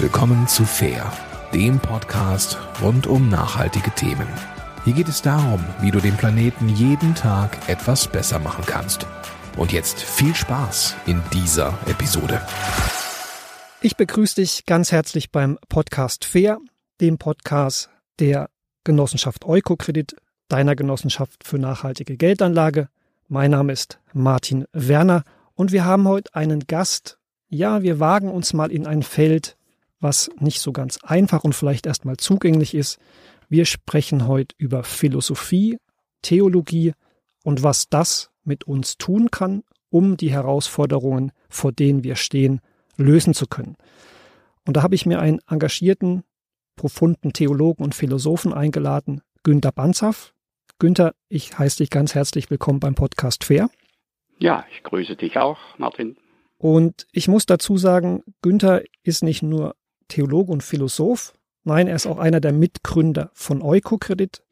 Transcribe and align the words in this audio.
Willkommen 0.00 0.46
zu 0.46 0.64
Fair, 0.64 1.12
dem 1.52 1.80
Podcast 1.80 2.56
rund 2.80 3.08
um 3.08 3.28
nachhaltige 3.28 3.90
Themen. 3.90 4.28
Hier 4.84 4.92
geht 4.92 5.08
es 5.08 5.22
darum, 5.22 5.58
wie 5.80 5.90
du 5.90 5.98
den 5.98 6.16
Planeten 6.16 6.68
jeden 6.68 7.16
Tag 7.16 7.68
etwas 7.68 8.06
besser 8.06 8.38
machen 8.38 8.62
kannst. 8.64 9.08
Und 9.56 9.72
jetzt 9.72 10.00
viel 10.00 10.36
Spaß 10.36 10.94
in 11.06 11.20
dieser 11.32 11.76
Episode. 11.88 12.40
Ich 13.80 13.96
begrüße 13.96 14.36
dich 14.36 14.66
ganz 14.66 14.92
herzlich 14.92 15.32
beim 15.32 15.58
Podcast 15.68 16.24
Fair, 16.24 16.58
dem 17.00 17.18
Podcast 17.18 17.90
der 18.20 18.50
Genossenschaft 18.84 19.46
Eukokredit, 19.46 20.14
deiner 20.46 20.76
Genossenschaft 20.76 21.42
für 21.42 21.58
nachhaltige 21.58 22.16
Geldanlage. 22.16 22.88
Mein 23.26 23.50
Name 23.50 23.72
ist 23.72 23.98
Martin 24.12 24.64
Werner 24.70 25.24
und 25.54 25.72
wir 25.72 25.84
haben 25.84 26.06
heute 26.06 26.32
einen 26.36 26.68
Gast. 26.68 27.18
Ja, 27.48 27.82
wir 27.82 27.98
wagen 27.98 28.30
uns 28.30 28.52
mal 28.52 28.70
in 28.70 28.86
ein 28.86 29.02
Feld, 29.02 29.57
was 30.00 30.30
nicht 30.38 30.60
so 30.60 30.72
ganz 30.72 30.98
einfach 31.02 31.44
und 31.44 31.54
vielleicht 31.54 31.86
erstmal 31.86 32.16
zugänglich 32.16 32.74
ist. 32.74 32.98
Wir 33.48 33.64
sprechen 33.64 34.26
heute 34.26 34.54
über 34.58 34.84
Philosophie, 34.84 35.78
Theologie 36.22 36.92
und 37.44 37.62
was 37.62 37.88
das 37.88 38.30
mit 38.44 38.64
uns 38.64 38.98
tun 38.98 39.30
kann, 39.30 39.62
um 39.90 40.16
die 40.16 40.30
Herausforderungen, 40.30 41.32
vor 41.48 41.72
denen 41.72 42.04
wir 42.04 42.16
stehen, 42.16 42.60
lösen 42.96 43.34
zu 43.34 43.46
können. 43.46 43.76
Und 44.66 44.76
da 44.76 44.82
habe 44.82 44.94
ich 44.94 45.06
mir 45.06 45.20
einen 45.20 45.40
engagierten, 45.48 46.24
profunden 46.76 47.32
Theologen 47.32 47.84
und 47.84 47.94
Philosophen 47.94 48.52
eingeladen, 48.52 49.22
Günter 49.42 49.72
Banzaf. 49.72 50.34
Günter, 50.78 51.14
ich 51.28 51.58
heiße 51.58 51.78
dich 51.78 51.90
ganz 51.90 52.14
herzlich 52.14 52.50
willkommen 52.50 52.80
beim 52.80 52.94
Podcast 52.94 53.44
Fair. 53.44 53.70
Ja, 54.38 54.64
ich 54.72 54.82
grüße 54.82 55.16
dich 55.16 55.38
auch, 55.38 55.58
Martin. 55.78 56.16
Und 56.58 57.06
ich 57.12 57.28
muss 57.28 57.46
dazu 57.46 57.78
sagen, 57.78 58.22
Günther 58.42 58.82
ist 59.02 59.22
nicht 59.22 59.42
nur 59.42 59.74
Theologe 60.08 60.52
und 60.52 60.62
Philosoph. 60.62 61.34
Nein, 61.64 61.86
er 61.86 61.96
ist 61.96 62.06
auch 62.06 62.18
einer 62.18 62.40
der 62.40 62.52
Mitgründer 62.52 63.30
von 63.34 63.62
Eukokredit. 63.62 64.42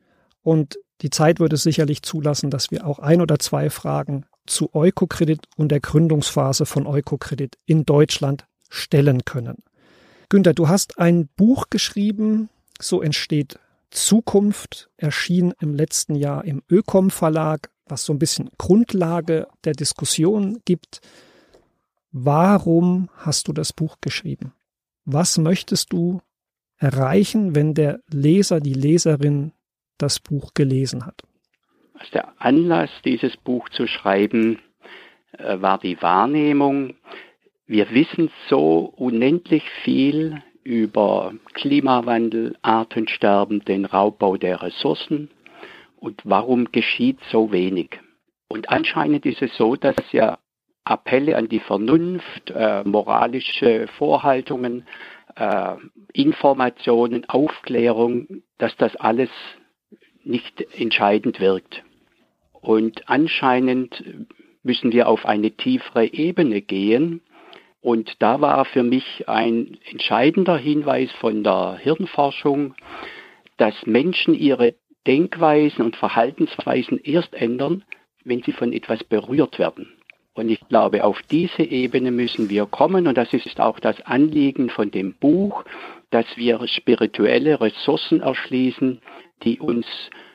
Und 0.43 0.79
die 1.03 1.11
Zeit 1.11 1.41
würde 1.41 1.57
sicherlich 1.57 2.03
zulassen, 2.03 2.51
dass 2.51 2.71
wir 2.71 2.87
auch 2.87 2.98
ein 2.98 3.21
oder 3.21 3.39
zwei 3.39 3.71
Fragen 3.71 4.27
zu 4.47 4.75
Eukokredit 4.75 5.41
und 5.57 5.71
der 5.71 5.81
Gründungsphase 5.81 6.67
von 6.67 6.87
Eukokredit 6.87 7.59
in 7.67 7.85
Deutschland 7.85 8.47
stellen 8.69 9.25
können. 9.25 9.63
Günther, 10.29 10.55
du 10.55 10.69
hast 10.69 10.98
ein 10.98 11.29
Buch 11.37 11.67
geschrieben, 11.70 12.48
so 12.81 13.03
entsteht 13.03 13.59
Zukunft, 13.91 14.91
erschien 14.97 15.55
im 15.61 15.75
letzten 15.75 16.15
Jahr 16.15 16.45
im 16.45 16.63
Ökom 16.70 17.11
Verlag, 17.11 17.70
was 17.87 18.05
so 18.05 18.13
ein 18.13 18.19
bisschen 18.19 18.51
Grundlage 18.59 19.47
der 19.65 19.73
Diskussion 19.73 20.61
gibt. 20.65 21.01
Warum 22.11 23.09
hast 23.17 23.48
du 23.48 23.53
das 23.53 23.73
Buch 23.73 23.98
geschrieben? 24.01 24.53
Was 25.07 25.39
möchtest 25.39 25.93
du 25.93 26.21
erreichen, 26.79 27.55
wenn 27.55 27.75
der 27.75 28.01
Leser, 28.11 28.61
die 28.61 28.75
Leserin 28.75 29.53
das 29.98 30.19
Buch 30.19 30.53
gelesen 30.53 31.07
hat? 31.07 31.23
Der 32.13 32.41
Anlass, 32.43 32.91
dieses 33.05 33.37
Buch 33.37 33.69
zu 33.71 33.87
schreiben, 33.87 34.59
äh, 35.39 35.61
war 35.61 35.79
die 35.79 36.01
Wahrnehmung, 36.03 36.95
wir 37.67 37.91
wissen 37.91 38.31
so 38.48 38.93
unendlich 38.97 39.63
viel 39.85 40.43
über 40.65 41.33
Klimawandel, 41.55 42.57
Artensterben, 42.63 43.65
den 43.65 43.85
Raubbau 43.85 44.37
der 44.37 44.61
Ressourcen 44.63 45.31
und 45.97 46.20
warum 46.25 46.73
geschieht 46.73 47.19
so 47.31 47.53
wenig. 47.53 48.01
Und 48.48 48.70
anscheinend 48.70 49.25
ist 49.25 49.43
es 49.43 49.57
so, 49.57 49.77
dass 49.77 49.97
ja 50.11 50.39
Appelle 50.87 51.37
an 51.37 51.48
die 51.48 51.61
Vernunft, 51.61 52.51
äh, 52.51 52.84
moralische 52.84 53.89
Vorhaltungen, 53.98 54.87
äh, 55.34 55.75
Informationen, 56.12 57.29
Aufklärung, 57.29 58.42
dass 58.59 58.77
das 58.77 58.95
alles 58.97 59.31
nicht 60.23 60.64
entscheidend 60.79 61.41
wirkt. 61.41 61.83
Und 62.52 63.08
anscheinend 63.08 64.02
müssen 64.63 64.92
wir 64.92 65.08
auf 65.08 65.27
eine 65.27 65.52
tiefere 65.52 66.13
Ebene 66.13 66.63
gehen. 66.63 67.20
Und 67.80 68.20
da 68.20 68.41
war 68.41 68.64
für 68.64 68.83
mich 68.83 69.29
ein 69.29 69.79
entscheidender 69.91 70.57
Hinweis 70.57 71.11
von 71.20 71.45
der 71.45 71.79
Hirnforschung, 71.80 72.74
dass 73.57 73.74
Menschen 73.86 74.35
ihre 74.35 74.74
Denkweisen 75.07 75.85
und 75.85 75.97
Verhaltensweisen 75.97 76.98
erst 76.98 77.35
ändern, 77.35 77.85
wenn 78.24 78.42
sie 78.42 78.53
von 78.53 78.73
etwas 78.73 79.05
berührt 79.05 79.58
werden. 79.58 79.95
Und 80.36 80.51
ich 80.51 80.61
glaube, 80.69 81.02
auf 81.02 81.20
diese 81.30 81.63
Ebene 81.63 82.11
müssen 82.11 82.51
wir 82.51 82.67
kommen. 82.67 83.07
Und 83.07 83.17
das 83.17 83.33
ist 83.33 83.58
auch 83.58 83.80
das 83.80 84.01
Anliegen 84.02 84.69
von 84.69 84.91
dem 84.91 85.14
Buch, 85.14 85.64
dass 86.11 86.27
wir 86.36 86.67
spirituelle 86.69 87.61
Ressourcen 87.61 88.20
erschließen, 88.20 89.01
die 89.42 89.58
uns 89.58 89.86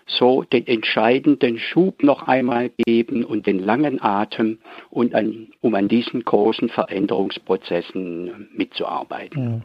so 0.08 0.44
den 0.44 0.68
entscheidenden 0.68 1.60
Schub 1.60 2.04
noch 2.04 2.28
einmal 2.28 2.72
geben 2.86 3.24
und 3.24 3.46
den 3.46 3.60
langen 3.60 4.02
Atem 4.02 4.58
und 4.90 5.14
an, 5.14 5.50
um 5.62 5.76
an 5.76 5.88
diesen 5.88 6.26
großen 6.26 6.70
Veränderungsprozessen 6.70 8.50
mitzuarbeiten. 8.56 9.64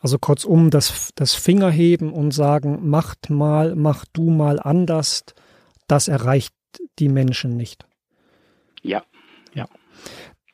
Also 0.00 0.18
kurzum, 0.18 0.70
das, 0.70 1.12
das 1.14 1.34
Fingerheben 1.34 2.12
und 2.12 2.32
sagen, 2.32 2.88
macht 2.88 3.28
mal, 3.28 3.74
mach 3.76 4.06
du 4.12 4.30
mal 4.30 4.58
anders, 4.58 5.24
das 5.86 6.08
erreicht 6.08 6.54
die 6.98 7.10
Menschen 7.10 7.56
nicht. 7.56 7.84
Ja. 8.82 9.02
Ja. 9.54 9.68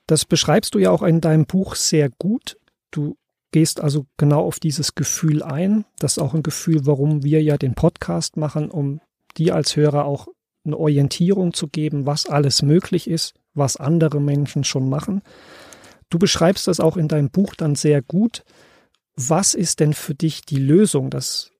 Das 0.07 0.25
beschreibst 0.25 0.75
du 0.75 0.79
ja 0.79 0.91
auch 0.91 1.03
in 1.03 1.21
deinem 1.21 1.47
Buch 1.47 1.75
sehr 1.75 2.11
gut. 2.11 2.59
Du 2.91 3.17
gehst 3.53 3.81
also 3.81 4.07
genau 4.17 4.45
auf 4.45 4.61
dieses 4.61 4.95
Gefühl 4.95 5.43
ein. 5.43 5.85
Das 5.99 6.17
ist 6.17 6.23
auch 6.23 6.35
ein 6.35 6.43
Gefühl, 6.43 6.87
warum 6.87 7.25
wir 7.25 7.43
ja 7.43 7.57
den 7.57 7.75
Podcast 7.75 8.37
machen, 8.37 8.71
um 8.71 9.01
dir 9.37 9.55
als 9.55 9.77
Hörer 9.77 10.05
auch 10.05 10.29
eine 10.65 10.77
Orientierung 10.77 11.53
zu 11.53 11.69
geben, 11.69 12.07
was 12.07 12.27
alles 12.27 12.63
möglich 12.63 13.09
ist, 13.09 13.35
was 13.55 13.77
andere 13.77 14.21
Menschen 14.21 14.65
schon 14.65 14.89
machen. 14.89 15.23
Du 16.11 16.19
beschreibst 16.19 16.69
das 16.69 16.81
auch 16.81 16.97
in 16.97 17.09
deinem 17.09 17.31
Buch 17.31 17.55
dann 17.55 17.75
sehr 17.75 18.03
gut. 18.03 18.45
Was 19.17 19.55
ist 19.55 19.81
denn 19.81 19.95
für 19.95 20.15
dich 20.15 20.43
die 20.43 20.59
Lösung? 20.59 21.11
Das 21.11 21.51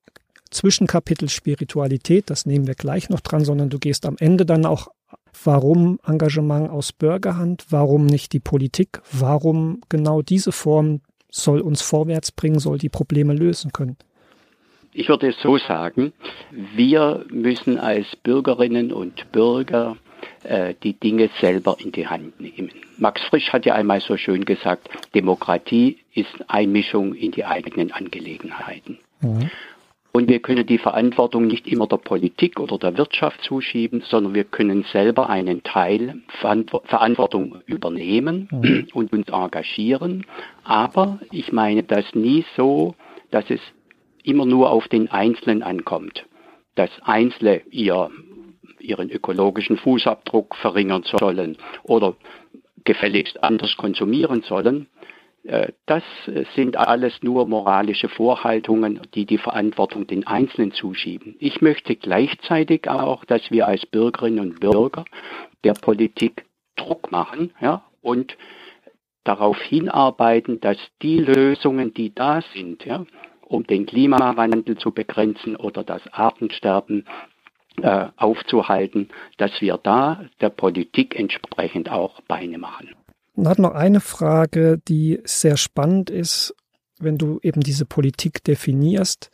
Zwischenkapitel 0.51 1.29
Spiritualität, 1.29 2.29
das 2.29 2.45
nehmen 2.45 2.67
wir 2.67 2.75
gleich 2.75 3.09
noch 3.09 3.19
dran, 3.19 3.43
sondern 3.43 3.69
du 3.69 3.79
gehst 3.79 4.05
am 4.05 4.15
Ende 4.19 4.45
dann 4.45 4.65
auch 4.65 4.89
Warum 5.43 5.99
Engagement 6.05 6.69
aus 6.69 6.91
Bürgerhand? 6.93 7.65
Warum 7.69 8.05
nicht 8.05 8.33
die 8.33 8.39
Politik? 8.39 9.01
Warum 9.11 9.81
genau 9.89 10.21
diese 10.21 10.51
Form 10.51 11.01
soll 11.29 11.61
uns 11.61 11.81
vorwärts 11.81 12.31
bringen, 12.31 12.59
soll 12.59 12.77
die 12.77 12.89
Probleme 12.89 13.33
lösen 13.33 13.71
können? 13.71 13.97
Ich 14.93 15.09
würde 15.09 15.29
es 15.29 15.39
so 15.41 15.57
sagen, 15.57 16.13
wir 16.75 17.25
müssen 17.29 17.77
als 17.77 18.15
Bürgerinnen 18.23 18.91
und 18.91 19.31
Bürger 19.31 19.97
äh, 20.43 20.73
die 20.81 20.93
Dinge 20.93 21.29
selber 21.39 21.77
in 21.79 21.91
die 21.91 22.07
Hand 22.07 22.39
nehmen. 22.39 22.71
Max 22.97 23.21
Frisch 23.29 23.53
hat 23.53 23.65
ja 23.65 23.75
einmal 23.75 24.01
so 24.01 24.17
schön 24.17 24.43
gesagt, 24.45 24.89
Demokratie 25.13 25.99
ist 26.13 26.33
Einmischung 26.47 27.13
in 27.13 27.31
die 27.31 27.45
eigenen 27.45 27.91
Angelegenheiten. 27.91 28.97
Mhm. 29.21 29.51
Und 30.17 30.29
wir 30.29 30.39
können 30.39 30.65
die 30.65 30.79
Verantwortung 30.79 31.45
nicht 31.45 31.67
immer 31.67 31.85
der 31.85 31.97
Politik 31.97 32.59
oder 32.59 32.79
der 32.79 32.97
Wirtschaft 32.97 33.39
zuschieben, 33.43 34.01
sondern 34.01 34.33
wir 34.33 34.45
können 34.45 34.83
selber 34.91 35.29
einen 35.29 35.61
Teil 35.61 36.23
Verantwortung 36.39 37.61
übernehmen 37.67 38.49
mhm. 38.51 38.87
und 38.95 39.13
uns 39.13 39.27
engagieren. 39.27 40.25
Aber 40.63 41.19
ich 41.31 41.51
meine 41.51 41.83
das 41.83 42.15
nie 42.15 42.43
so, 42.55 42.95
dass 43.29 43.47
es 43.51 43.59
immer 44.23 44.47
nur 44.47 44.71
auf 44.71 44.87
den 44.87 45.07
Einzelnen 45.11 45.61
ankommt, 45.61 46.25
dass 46.73 46.89
Einzelne 47.03 47.61
ihr, 47.69 48.09
ihren 48.79 49.11
ökologischen 49.11 49.77
Fußabdruck 49.77 50.55
verringern 50.55 51.03
sollen 51.03 51.57
oder 51.83 52.15
gefälligst 52.85 53.43
anders 53.43 53.77
konsumieren 53.77 54.41
sollen, 54.41 54.87
das 55.85 56.03
sind 56.55 56.75
alles 56.75 57.23
nur 57.23 57.47
moralische 57.47 58.09
Vorhaltungen, 58.09 58.99
die 59.15 59.25
die 59.25 59.37
Verantwortung 59.37 60.05
den 60.05 60.27
Einzelnen 60.27 60.73
zuschieben. 60.73 61.35
Ich 61.39 61.61
möchte 61.61 61.95
gleichzeitig 61.95 62.89
auch, 62.89 63.23
dass 63.23 63.49
wir 63.49 63.67
als 63.67 63.85
Bürgerinnen 63.85 64.39
und 64.39 64.59
Bürger 64.59 65.05
der 65.63 65.73
Politik 65.73 66.45
Druck 66.75 67.11
machen 67.11 67.53
ja, 67.61 67.83
und 68.01 68.37
darauf 69.23 69.57
hinarbeiten, 69.61 70.61
dass 70.61 70.77
die 71.01 71.19
Lösungen, 71.19 71.93
die 71.93 72.13
da 72.13 72.41
sind, 72.53 72.85
ja, 72.85 73.05
um 73.41 73.65
den 73.65 73.85
Klimawandel 73.85 74.77
zu 74.77 74.91
begrenzen 74.91 75.55
oder 75.55 75.83
das 75.83 76.01
Artensterben 76.11 77.05
äh, 77.81 78.07
aufzuhalten, 78.17 79.09
dass 79.37 79.61
wir 79.61 79.77
da 79.77 80.25
der 80.41 80.49
Politik 80.49 81.17
entsprechend 81.17 81.91
auch 81.91 82.21
Beine 82.21 82.57
machen. 82.57 82.96
Und 83.37 83.47
hat 83.47 83.59
noch 83.59 83.75
eine 83.75 83.99
Frage, 83.99 84.79
die 84.87 85.19
sehr 85.23 85.57
spannend 85.57 86.09
ist, 86.09 86.55
wenn 86.99 87.19
du 87.19 87.39
eben 87.43 87.61
diese 87.61 87.85
Politik 87.85 88.43
definierst. 88.43 89.29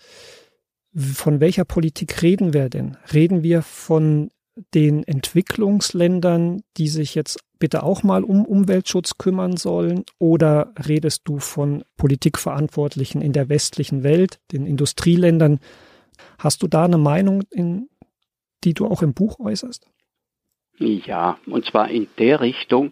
Von 0.94 1.40
welcher 1.40 1.64
Politik 1.64 2.22
reden 2.22 2.54
wir 2.54 2.70
denn? 2.70 2.98
Reden 3.14 3.44
wir 3.44 3.62
von 3.62 4.30
den 4.74 5.06
Entwicklungsländern, 5.06 6.64
die 6.76 6.90
sich 6.90 7.16
jetzt 7.16 7.40
bitte 7.60 7.84
auch 7.84 8.04
mal 8.04 8.26
um 8.26 8.46
Umweltschutz 8.46 9.18
kümmern 9.18 9.56
sollen? 9.56 10.04
Oder 10.20 10.74
redest 10.86 11.22
du 11.24 11.40
von 11.40 11.86
Politikverantwortlichen 11.96 13.22
in 13.22 13.32
der 13.32 13.48
westlichen 13.48 14.04
Welt, 14.04 14.42
den 14.52 14.66
Industrieländern? 14.66 15.62
Hast 16.38 16.62
du 16.62 16.68
da 16.68 16.84
eine 16.84 16.98
Meinung, 16.98 17.44
in, 17.52 17.88
die 18.66 18.74
du 18.74 18.86
auch 18.86 19.02
im 19.02 19.14
Buch 19.14 19.40
äußerst? 19.40 19.88
Ja, 20.78 21.38
und 21.46 21.66
zwar 21.66 21.90
in 21.90 22.08
der 22.18 22.42
Richtung, 22.42 22.92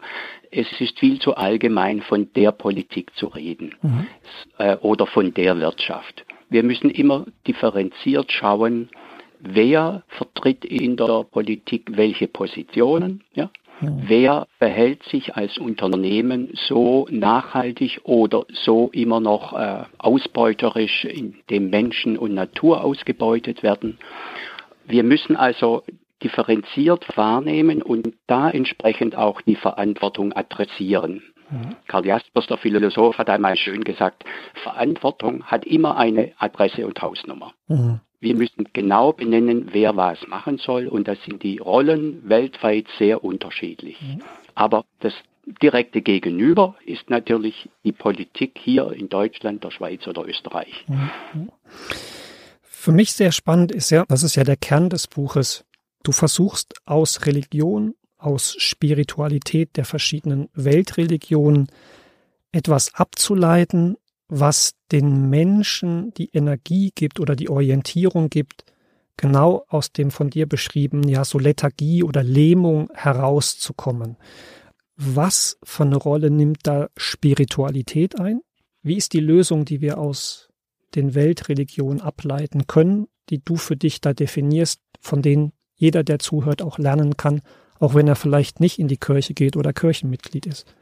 es 0.51 0.67
ist 0.79 0.99
viel 0.99 1.19
zu 1.19 1.35
allgemein 1.35 2.01
von 2.01 2.31
der 2.35 2.51
Politik 2.51 3.15
zu 3.15 3.27
reden 3.27 3.73
mhm. 3.81 4.07
äh, 4.57 4.75
oder 4.77 5.07
von 5.07 5.33
der 5.33 5.57
Wirtschaft. 5.59 6.25
Wir 6.49 6.63
müssen 6.63 6.89
immer 6.89 7.25
differenziert 7.47 8.31
schauen, 8.31 8.89
wer 9.39 10.03
vertritt 10.09 10.65
in 10.65 10.97
der 10.97 11.23
Politik 11.23 11.95
welche 11.95 12.27
Positionen, 12.27 13.23
ja? 13.33 13.49
Mhm. 13.79 14.03
Wer 14.05 14.47
verhält 14.59 15.03
sich 15.03 15.35
als 15.35 15.57
Unternehmen 15.57 16.49
so 16.53 17.07
nachhaltig 17.09 18.01
oder 18.03 18.45
so 18.53 18.89
immer 18.93 19.19
noch 19.19 19.53
äh, 19.53 19.85
ausbeuterisch, 19.97 21.05
indem 21.05 21.69
Menschen 21.69 22.17
und 22.17 22.33
Natur 22.33 22.83
ausgebeutet 22.83 23.63
werden? 23.63 23.97
Wir 24.85 25.03
müssen 25.03 25.35
also 25.35 25.83
differenziert 26.23 27.05
wahrnehmen 27.17 27.81
und 27.81 28.13
da 28.27 28.49
entsprechend 28.49 29.15
auch 29.15 29.41
die 29.41 29.55
Verantwortung 29.55 30.33
adressieren. 30.33 31.23
Mhm. 31.49 31.75
Karl 31.87 32.05
Jaspers, 32.05 32.47
der 32.47 32.57
Philosoph, 32.57 33.17
hat 33.17 33.29
einmal 33.29 33.57
schön 33.57 33.83
gesagt, 33.83 34.23
Verantwortung 34.63 35.43
hat 35.43 35.65
immer 35.65 35.97
eine 35.97 36.31
Adresse 36.37 36.87
und 36.87 37.01
Hausnummer. 37.01 37.53
Mhm. 37.67 37.99
Wir 38.19 38.35
müssen 38.35 38.67
genau 38.71 39.13
benennen, 39.13 39.69
wer 39.71 39.97
was 39.97 40.27
machen 40.27 40.59
soll 40.59 40.87
und 40.87 41.07
da 41.07 41.15
sind 41.25 41.41
die 41.43 41.57
Rollen 41.57 42.21
weltweit 42.29 42.85
sehr 42.99 43.23
unterschiedlich. 43.23 43.99
Mhm. 44.01 44.21
Aber 44.53 44.85
das 44.99 45.13
direkte 45.61 46.01
Gegenüber 46.01 46.75
ist 46.85 47.09
natürlich 47.09 47.69
die 47.83 47.91
Politik 47.91 48.59
hier 48.61 48.91
in 48.91 49.09
Deutschland, 49.09 49.63
der 49.63 49.71
Schweiz 49.71 50.07
oder 50.07 50.25
Österreich. 50.27 50.85
Mhm. 50.87 51.49
Für 52.61 52.91
mich 52.91 53.13
sehr 53.13 53.31
spannend 53.31 53.71
ist 53.71 53.89
ja, 53.89 54.05
das 54.07 54.23
ist 54.23 54.35
ja 54.35 54.43
der 54.43 54.55
Kern 54.55 54.89
des 54.89 55.07
Buches, 55.07 55.65
Du 56.03 56.11
versuchst 56.11 56.73
aus 56.85 57.25
Religion, 57.25 57.95
aus 58.17 58.55
Spiritualität 58.57 59.77
der 59.77 59.85
verschiedenen 59.85 60.49
Weltreligionen 60.53 61.67
etwas 62.51 62.93
abzuleiten, 62.93 63.97
was 64.27 64.75
den 64.91 65.29
Menschen 65.29 66.13
die 66.13 66.29
Energie 66.31 66.91
gibt 66.93 67.19
oder 67.19 67.35
die 67.35 67.49
Orientierung 67.49 68.29
gibt, 68.29 68.65
genau 69.17 69.65
aus 69.67 69.91
dem 69.91 70.11
von 70.11 70.29
dir 70.29 70.47
beschriebenen, 70.47 71.09
ja, 71.09 71.25
so 71.25 71.37
Lethargie 71.39 72.03
oder 72.03 72.23
Lähmung 72.23 72.89
herauszukommen. 72.93 74.17
Was 74.95 75.57
für 75.63 75.83
eine 75.83 75.97
Rolle 75.97 76.29
nimmt 76.29 76.59
da 76.63 76.89
Spiritualität 76.95 78.19
ein? 78.19 78.41
Wie 78.83 78.97
ist 78.97 79.13
die 79.13 79.19
Lösung, 79.19 79.65
die 79.65 79.81
wir 79.81 79.97
aus 79.97 80.49
den 80.95 81.15
Weltreligionen 81.15 82.01
ableiten 82.01 82.67
können, 82.67 83.07
die 83.29 83.43
du 83.43 83.55
für 83.55 83.77
dich 83.77 84.01
da 84.01 84.13
definierst, 84.13 84.81
von 84.99 85.21
denen 85.21 85.53
jeder, 85.81 86.03
der 86.03 86.19
zuhört, 86.19 86.61
auch 86.61 86.77
lernen 86.77 87.17
kann, 87.17 87.41
auch 87.79 87.95
wenn 87.95 88.07
er 88.07 88.15
vielleicht 88.15 88.59
nicht 88.59 88.79
in 88.79 88.87
die 88.87 88.97
Kirche 88.97 89.33
geht 89.33 89.57
oder 89.57 89.73
Kirchenmitglied 89.73 90.45
ist? 90.45 90.73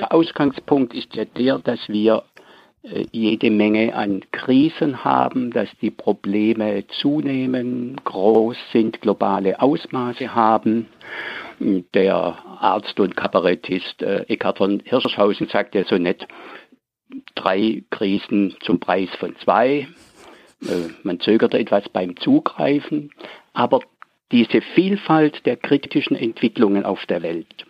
Der 0.00 0.12
Ausgangspunkt 0.12 0.94
ist 0.94 1.14
ja 1.14 1.24
der, 1.24 1.60
dass 1.60 1.78
wir 1.88 2.24
äh, 2.82 3.06
jede 3.12 3.50
Menge 3.50 3.94
an 3.94 4.22
Krisen 4.32 5.04
haben, 5.04 5.52
dass 5.52 5.68
die 5.80 5.92
Probleme 5.92 6.84
zunehmen, 7.00 8.00
groß 8.04 8.56
sind, 8.72 9.00
globale 9.00 9.60
Ausmaße 9.62 10.34
haben. 10.34 10.88
Der 11.60 12.36
Arzt 12.58 12.98
und 12.98 13.16
Kabarettist 13.16 14.02
äh, 14.02 14.22
Eckhard 14.22 14.58
von 14.58 14.82
Hirschhausen 14.84 15.46
sagt 15.48 15.76
ja 15.76 15.84
so 15.84 15.96
nett, 15.96 16.26
drei 17.36 17.84
Krisen 17.90 18.56
zum 18.62 18.80
Preis 18.80 19.10
von 19.20 19.36
zwei. 19.44 19.86
Äh, 20.62 20.90
man 21.04 21.20
zögert 21.20 21.54
etwas 21.54 21.88
beim 21.88 22.16
Zugreifen, 22.16 23.12
aber 23.52 23.80
diese 24.32 24.62
Vielfalt 24.74 25.44
der 25.46 25.56
kritischen 25.56 26.16
Entwicklungen 26.16 26.84
auf 26.84 27.04
der 27.06 27.22
Welt 27.22 27.66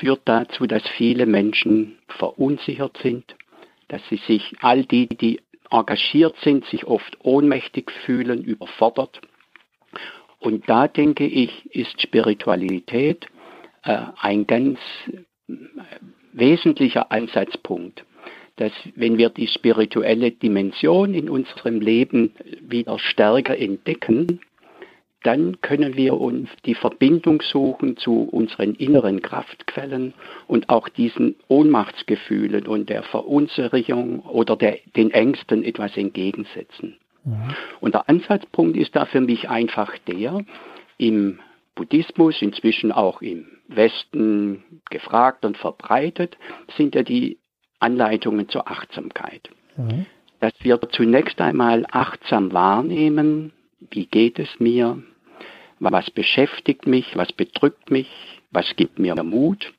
führt 0.00 0.22
dazu, 0.24 0.66
dass 0.66 0.82
viele 0.96 1.26
Menschen 1.26 1.98
verunsichert 2.08 2.98
sind, 3.02 3.24
dass 3.88 4.02
sie 4.08 4.16
sich, 4.26 4.54
all 4.60 4.84
die, 4.84 5.06
die 5.06 5.40
engagiert 5.70 6.36
sind, 6.42 6.64
sich 6.66 6.84
oft 6.84 7.18
ohnmächtig 7.22 7.90
fühlen, 8.04 8.42
überfordert. 8.42 9.20
Und 10.40 10.68
da 10.68 10.88
denke 10.88 11.26
ich, 11.26 11.66
ist 11.74 12.00
Spiritualität 12.02 13.26
äh, 13.84 13.98
ein 14.20 14.46
ganz 14.46 14.78
äh, 15.08 15.52
wesentlicher 16.32 17.12
Ansatzpunkt, 17.12 18.04
dass 18.56 18.72
wenn 18.94 19.18
wir 19.18 19.30
die 19.30 19.46
spirituelle 19.46 20.32
Dimension 20.32 21.14
in 21.14 21.28
unserem 21.28 21.80
Leben 21.80 22.34
wieder 22.60 22.98
stärker 22.98 23.56
entdecken, 23.58 24.40
dann 25.24 25.60
können 25.62 25.96
wir 25.96 26.20
uns 26.20 26.50
die 26.66 26.74
Verbindung 26.74 27.40
suchen 27.40 27.96
zu 27.96 28.28
unseren 28.30 28.74
inneren 28.74 29.22
Kraftquellen 29.22 30.12
und 30.46 30.68
auch 30.68 30.88
diesen 30.88 31.36
Ohnmachtsgefühlen 31.48 32.66
und 32.66 32.90
der 32.90 33.02
Verunsicherung 33.04 34.20
oder 34.20 34.54
der, 34.54 34.78
den 34.94 35.10
Ängsten 35.10 35.64
etwas 35.64 35.96
entgegensetzen. 35.96 36.98
Mhm. 37.24 37.54
Und 37.80 37.94
der 37.94 38.08
Ansatzpunkt 38.08 38.76
ist 38.76 38.94
da 38.94 39.06
für 39.06 39.22
mich 39.22 39.48
einfach 39.48 39.96
der, 40.06 40.44
im 40.98 41.40
Buddhismus, 41.74 42.40
inzwischen 42.42 42.92
auch 42.92 43.22
im 43.22 43.46
Westen 43.66 44.82
gefragt 44.90 45.46
und 45.46 45.56
verbreitet, 45.56 46.36
sind 46.76 46.94
ja 46.94 47.02
die 47.02 47.38
Anleitungen 47.78 48.50
zur 48.50 48.70
Achtsamkeit. 48.70 49.48
Mhm. 49.78 50.04
Dass 50.40 50.52
wir 50.60 50.78
zunächst 50.92 51.40
einmal 51.40 51.86
achtsam 51.90 52.52
wahrnehmen, 52.52 53.52
wie 53.90 54.04
geht 54.04 54.38
es 54.38 54.48
mir, 54.58 55.02
was 55.92 56.10
beschäftigt 56.10 56.86
mich, 56.86 57.16
was 57.16 57.32
bedrückt 57.32 57.90
mich, 57.90 58.08
was 58.50 58.76
gibt 58.76 58.98
mir 58.98 59.14
Mut. 59.22 59.72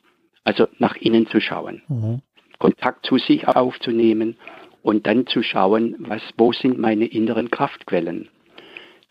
Also 0.43 0.67
nach 0.77 0.95
innen 0.95 1.27
zu 1.27 1.41
schauen, 1.41 1.81
mhm. 1.87 2.21
Kontakt 2.59 3.05
zu 3.05 3.17
sich 3.17 3.47
aufzunehmen 3.47 4.37
und 4.83 5.07
dann 5.07 5.25
zu 5.25 5.41
schauen, 5.41 5.95
was, 5.97 6.21
wo 6.37 6.53
sind 6.53 6.77
meine 6.77 7.05
inneren 7.05 7.49
Kraftquellen. 7.49 8.29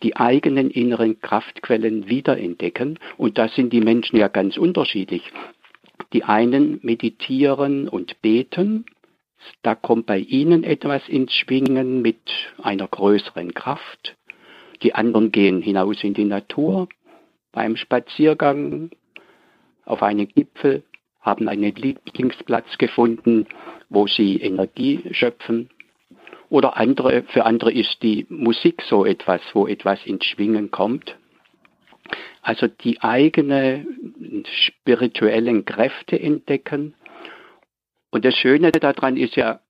Die 0.03 0.15
eigenen 0.15 0.69
inneren 0.69 1.19
Kraftquellen 1.19 2.07
wiederentdecken 2.07 2.99
und 3.17 3.37
da 3.37 3.49
sind 3.49 3.73
die 3.73 3.81
Menschen 3.81 4.17
ja 4.17 4.29
ganz 4.29 4.57
unterschiedlich. 4.57 5.23
Die 6.13 6.23
einen 6.23 6.79
meditieren 6.81 7.89
und 7.89 8.21
beten, 8.21 8.85
da 9.61 9.75
kommt 9.75 10.05
bei 10.05 10.19
ihnen 10.19 10.63
etwas 10.63 11.07
ins 11.07 11.33
Schwingen 11.33 12.01
mit 12.01 12.21
einer 12.61 12.87
größeren 12.87 13.53
Kraft. 13.53 14.15
Die 14.81 14.93
anderen 14.93 15.31
gehen 15.31 15.61
hinaus 15.61 16.03
in 16.03 16.13
die 16.13 16.25
Natur 16.25 16.87
beim 17.51 17.77
Spaziergang 17.77 18.89
auf 19.85 20.03
einen 20.03 20.27
Gipfel, 20.27 20.83
haben 21.21 21.47
einen 21.47 21.73
Lieblingsplatz 21.73 22.77
gefunden, 22.77 23.47
wo 23.89 24.07
sie 24.07 24.37
Energie 24.37 25.01
schöpfen. 25.11 25.69
Oder 26.49 26.77
andere, 26.77 27.23
für 27.23 27.45
andere 27.45 27.71
ist 27.71 28.03
die 28.03 28.25
Musik 28.29 28.81
so 28.83 29.05
etwas, 29.05 29.41
wo 29.53 29.67
etwas 29.67 30.05
ins 30.05 30.25
Schwingen 30.25 30.69
kommt. 30.69 31.17
Also 32.41 32.67
die 32.67 33.01
eigenen 33.01 34.45
spirituellen 34.45 35.65
Kräfte 35.65 36.19
entdecken. 36.19 36.93
Und 38.11 38.23
das 38.23 38.35
Schöne 38.35 38.71
daran 38.71 39.17
ist 39.17 39.35
ja, 39.35 39.61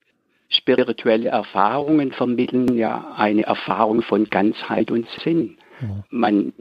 spirituelle 0.49 1.29
Erfahrungen 1.29 2.11
vermitteln 2.11 2.77
ja 2.77 3.13
eine 3.17 3.43
Erfahrung 3.43 4.01
von 4.01 4.29
Ganzheit 4.29 4.91
und 4.91 5.07
Sinn. 5.23 5.57
Ja. 5.81 6.03
Man 6.09 6.53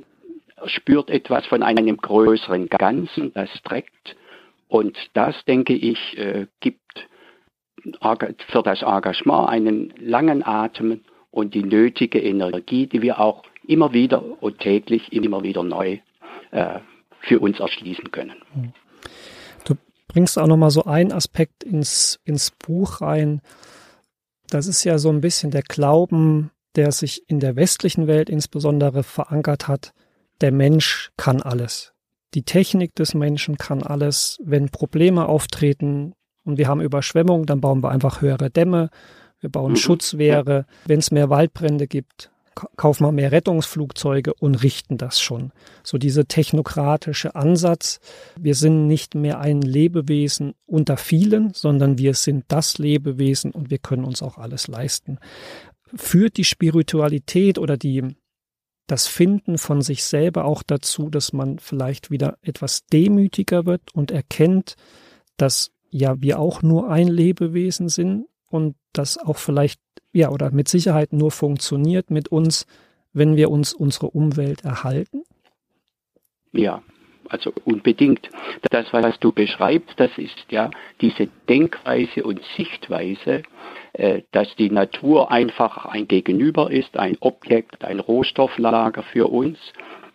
spürt 0.66 1.10
etwas 1.10 1.46
von 1.46 1.62
einem 1.62 1.96
größeren 1.96 2.68
Ganzen, 2.68 3.32
das 3.34 3.50
trägt. 3.62 4.16
Und 4.68 4.96
das, 5.12 5.44
denke 5.44 5.74
ich, 5.74 6.18
äh, 6.18 6.46
gibt 6.60 6.80
für 8.48 8.62
das 8.62 8.82
Engagement 8.82 9.48
einen 9.48 9.92
langen 9.98 10.44
Atem 10.44 11.00
und 11.30 11.54
die 11.54 11.62
nötige 11.62 12.20
Energie, 12.20 12.86
die 12.86 13.02
wir 13.02 13.20
auch 13.20 13.42
immer 13.66 13.92
wieder 13.92 14.42
und 14.42 14.58
täglich 14.60 15.12
immer 15.12 15.42
wieder 15.42 15.62
neu 15.62 15.98
äh, 16.50 16.80
für 17.20 17.40
uns 17.40 17.60
erschließen 17.60 18.10
können. 18.10 18.36
Du 20.14 20.20
bringst 20.20 20.38
auch 20.38 20.46
nochmal 20.46 20.70
so 20.70 20.84
einen 20.84 21.10
Aspekt 21.10 21.64
ins, 21.64 22.20
ins 22.22 22.52
Buch 22.52 23.00
rein, 23.00 23.40
das 24.48 24.68
ist 24.68 24.84
ja 24.84 24.98
so 24.98 25.10
ein 25.10 25.20
bisschen 25.20 25.50
der 25.50 25.62
Glauben, 25.62 26.52
der 26.76 26.92
sich 26.92 27.28
in 27.28 27.40
der 27.40 27.56
westlichen 27.56 28.06
Welt 28.06 28.30
insbesondere 28.30 29.02
verankert 29.02 29.66
hat. 29.66 29.92
Der 30.40 30.52
Mensch 30.52 31.10
kann 31.16 31.42
alles. 31.42 31.94
Die 32.34 32.44
Technik 32.44 32.94
des 32.94 33.14
Menschen 33.14 33.58
kann 33.58 33.82
alles. 33.82 34.38
Wenn 34.44 34.68
Probleme 34.68 35.26
auftreten 35.26 36.14
und 36.44 36.58
wir 36.58 36.68
haben 36.68 36.80
Überschwemmungen, 36.80 37.46
dann 37.46 37.60
bauen 37.60 37.82
wir 37.82 37.90
einfach 37.90 38.20
höhere 38.20 38.50
Dämme. 38.50 38.90
Wir 39.40 39.50
bauen 39.50 39.72
mhm. 39.72 39.76
Schutzwehre. 39.78 40.66
Wenn 40.84 41.00
es 41.00 41.10
mehr 41.10 41.28
Waldbrände 41.28 41.88
gibt, 41.88 42.30
kaufen 42.76 43.04
wir 43.04 43.12
mehr 43.12 43.32
Rettungsflugzeuge 43.32 44.34
und 44.34 44.56
richten 44.56 44.98
das 44.98 45.20
schon. 45.20 45.52
So 45.82 45.98
diese 45.98 46.26
technokratische 46.26 47.34
Ansatz, 47.34 48.00
wir 48.38 48.54
sind 48.54 48.86
nicht 48.86 49.14
mehr 49.14 49.40
ein 49.40 49.62
Lebewesen 49.62 50.54
unter 50.66 50.96
vielen, 50.96 51.52
sondern 51.52 51.98
wir 51.98 52.14
sind 52.14 52.44
das 52.48 52.78
Lebewesen 52.78 53.50
und 53.50 53.70
wir 53.70 53.78
können 53.78 54.04
uns 54.04 54.22
auch 54.22 54.38
alles 54.38 54.68
leisten. 54.68 55.18
Führt 55.94 56.36
die 56.36 56.44
Spiritualität 56.44 57.58
oder 57.58 57.76
die, 57.76 58.16
das 58.86 59.06
Finden 59.06 59.58
von 59.58 59.82
sich 59.82 60.04
selber 60.04 60.44
auch 60.44 60.62
dazu, 60.62 61.10
dass 61.10 61.32
man 61.32 61.58
vielleicht 61.58 62.10
wieder 62.10 62.38
etwas 62.42 62.86
demütiger 62.86 63.66
wird 63.66 63.94
und 63.94 64.10
erkennt, 64.10 64.76
dass 65.36 65.72
ja 65.90 66.20
wir 66.20 66.38
auch 66.38 66.62
nur 66.62 66.90
ein 66.90 67.08
Lebewesen 67.08 67.88
sind 67.88 68.26
und 68.50 68.76
das 68.92 69.18
auch 69.18 69.36
vielleicht, 69.38 69.80
ja, 70.14 70.30
oder 70.30 70.50
mit 70.52 70.68
Sicherheit 70.68 71.12
nur 71.12 71.30
funktioniert 71.30 72.10
mit 72.10 72.28
uns, 72.28 72.66
wenn 73.12 73.36
wir 73.36 73.50
uns 73.50 73.74
unsere 73.74 74.06
Umwelt 74.06 74.64
erhalten? 74.64 75.24
Ja, 76.52 76.82
also 77.28 77.52
unbedingt. 77.64 78.30
Das, 78.70 78.92
was 78.92 79.18
du 79.18 79.32
beschreibst, 79.32 79.98
das 79.98 80.10
ist 80.16 80.46
ja 80.50 80.70
diese 81.00 81.28
Denkweise 81.48 82.22
und 82.22 82.40
Sichtweise, 82.56 83.42
äh, 83.92 84.22
dass 84.30 84.54
die 84.56 84.70
Natur 84.70 85.32
einfach 85.32 85.86
ein 85.86 86.06
Gegenüber 86.06 86.70
ist, 86.70 86.96
ein 86.96 87.16
Objekt, 87.20 87.84
ein 87.84 87.98
Rohstofflager 87.98 89.02
für 89.02 89.26
uns. 89.26 89.58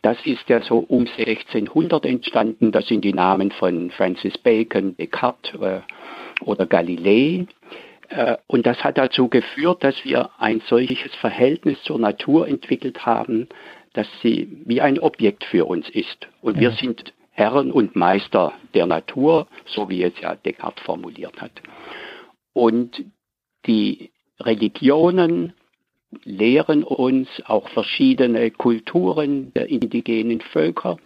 Das 0.01 0.17
ist 0.25 0.47
ja 0.47 0.61
so 0.61 0.77
um 0.77 1.07
1600 1.17 2.05
entstanden. 2.05 2.71
Das 2.71 2.87
sind 2.87 3.03
die 3.03 3.13
Namen 3.13 3.51
von 3.51 3.91
Francis 3.91 4.37
Bacon, 4.37 4.95
Descartes 4.95 5.59
äh, 5.61 5.81
oder 6.45 6.65
Galilei. 6.65 7.47
Äh, 8.09 8.37
und 8.47 8.65
das 8.65 8.83
hat 8.83 8.97
dazu 8.97 9.29
geführt, 9.29 9.83
dass 9.83 10.03
wir 10.03 10.31
ein 10.37 10.61
solches 10.67 11.15
Verhältnis 11.15 11.81
zur 11.83 11.99
Natur 11.99 12.47
entwickelt 12.47 13.05
haben, 13.05 13.47
dass 13.93 14.07
sie 14.21 14.63
wie 14.65 14.81
ein 14.81 14.99
Objekt 14.99 15.43
für 15.43 15.65
uns 15.65 15.89
ist. 15.89 16.27
Und 16.41 16.55
ja. 16.55 16.61
wir 16.61 16.71
sind 16.71 17.13
Herren 17.31 17.71
und 17.71 17.95
Meister 17.95 18.53
der 18.73 18.85
Natur, 18.85 19.47
so 19.65 19.89
wie 19.89 20.03
es 20.03 20.13
ja 20.19 20.35
Descartes 20.35 20.83
formuliert 20.83 21.41
hat. 21.41 21.51
Und 22.53 23.05
die 23.65 24.11
Religionen 24.39 25.53
lehren 26.23 26.83
uns, 26.83 27.29
auch 27.45 27.69
verschiedene 27.69 28.51
Kulturen 28.51 29.53
der 29.53 29.69
indigenen 29.69 30.41
Völker, 30.41 30.97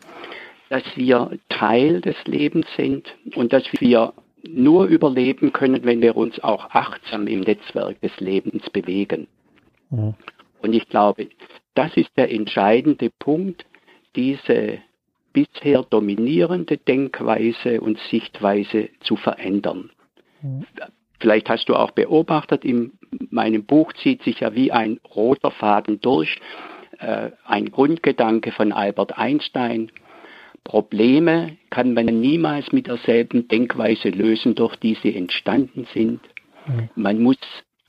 dass 0.70 0.84
wir 0.96 1.38
Teil 1.50 2.02
des 2.02 2.16
Lebens 2.26 2.66
sind 2.78 3.14
und 3.36 3.54
dass 3.54 3.64
wir 3.80 4.14
nur 4.44 4.86
überleben 4.86 5.54
können, 5.54 5.84
wenn 5.84 6.02
wir 6.02 6.18
uns 6.18 6.40
auch 6.44 6.70
achtsam 6.72 7.28
im 7.28 7.42
Netzwerk 7.42 8.00
des 8.02 8.18
Lebens 8.20 8.70
bewegen. 8.70 9.28
Mhm. 9.90 10.14
Und 10.62 10.74
ich 10.74 10.88
glaube, 10.90 11.30
das 11.76 11.96
ist 11.98 12.12
der 12.18 12.32
entscheidende 12.32 13.10
Punkt, 13.20 13.66
diese 14.16 14.80
bisher 15.32 15.84
dominierende 15.84 16.78
Denkweise 16.78 17.82
und 17.82 17.98
Sichtweise 18.12 18.90
zu 19.02 19.16
verändern. 19.16 19.90
Mhm. 20.42 20.66
Vielleicht 21.20 21.50
hast 21.50 21.70
du 21.70 21.76
auch 21.76 21.92
beobachtet, 21.92 22.66
in 22.66 22.92
meinem 23.30 23.64
Buch 23.64 23.94
zieht 23.94 24.24
sich 24.24 24.42
ja 24.42 24.54
wie 24.54 24.72
ein 24.72 25.00
roter 25.16 25.52
Faden 25.52 26.02
durch, 26.02 26.40
äh, 27.00 27.32
ein 27.46 27.72
Grundgedanke 27.72 28.52
von 28.52 28.72
Albert 28.72 29.18
Einstein, 29.18 29.92
Probleme 30.64 31.58
kann 31.70 31.94
man 31.94 32.06
niemals 32.06 32.72
mit 32.72 32.88
derselben 32.88 33.48
Denkweise 33.48 34.10
lösen, 34.10 34.56
durch 34.56 34.76
die 34.78 34.98
sie 35.02 35.16
entstanden 35.16 35.88
sind. 35.94 36.22
Mhm. 36.68 36.90
Man 36.96 37.22
muss 37.22 37.38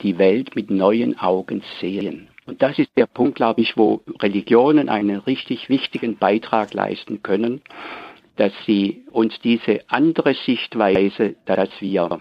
die 0.02 0.18
Welt 0.18 0.56
mit 0.56 0.70
neuen 0.70 1.18
Augen 1.18 1.62
sehen. 1.80 2.28
Und 2.46 2.62
das 2.62 2.78
ist 2.78 2.90
der 2.96 3.06
Punkt, 3.06 3.36
glaube 3.36 3.62
ich, 3.62 3.76
wo 3.76 4.02
Religionen 4.20 4.88
einen 4.88 5.18
richtig 5.18 5.68
wichtigen 5.68 6.18
Beitrag 6.18 6.74
leisten 6.74 7.22
können, 7.22 7.62
dass 8.36 8.52
sie 8.66 9.04
uns 9.12 9.38
diese 9.40 9.80
andere 9.88 10.34
Sichtweise, 10.34 11.36
dass 11.46 11.70
wir 11.80 12.20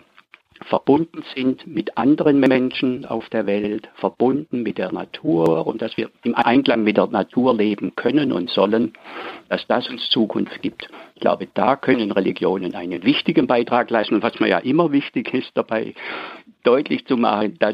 verbunden 0.64 1.24
sind 1.36 1.68
mit 1.68 1.98
anderen 1.98 2.40
Menschen 2.40 3.06
auf 3.06 3.30
der 3.30 3.46
Welt, 3.46 3.90
verbunden 3.96 4.64
mit 4.64 4.78
der 4.78 4.92
Natur 4.92 5.68
und 5.68 5.82
dass 5.82 5.96
wir 5.98 6.10
im 6.24 6.36
Einklang 6.36 6.84
mit 6.84 6.98
der 6.98 7.08
Natur 7.08 7.56
leben 7.56 7.96
können 7.96 8.32
und 8.32 8.50
sollen, 8.50 8.94
dass 9.50 9.66
das 9.68 9.90
uns 9.90 10.10
Zukunft 10.10 10.62
gibt. 10.62 10.90
Ich 11.16 11.22
glaube, 11.22 11.48
da 11.54 11.76
können 11.76 12.12
Religionen 12.12 12.76
einen 12.76 13.04
wichtigen 13.04 13.48
Beitrag 13.48 13.90
leisten. 13.90 14.16
Und 14.16 14.24
was 14.24 14.40
mir 14.40 14.50
ja 14.50 14.58
immer 14.58 14.92
wichtig 14.92 15.34
ist, 15.34 15.52
dabei 15.54 15.94
deutlich 16.64 17.06
zu 17.06 17.18
machen, 17.18 17.56
da 17.60 17.74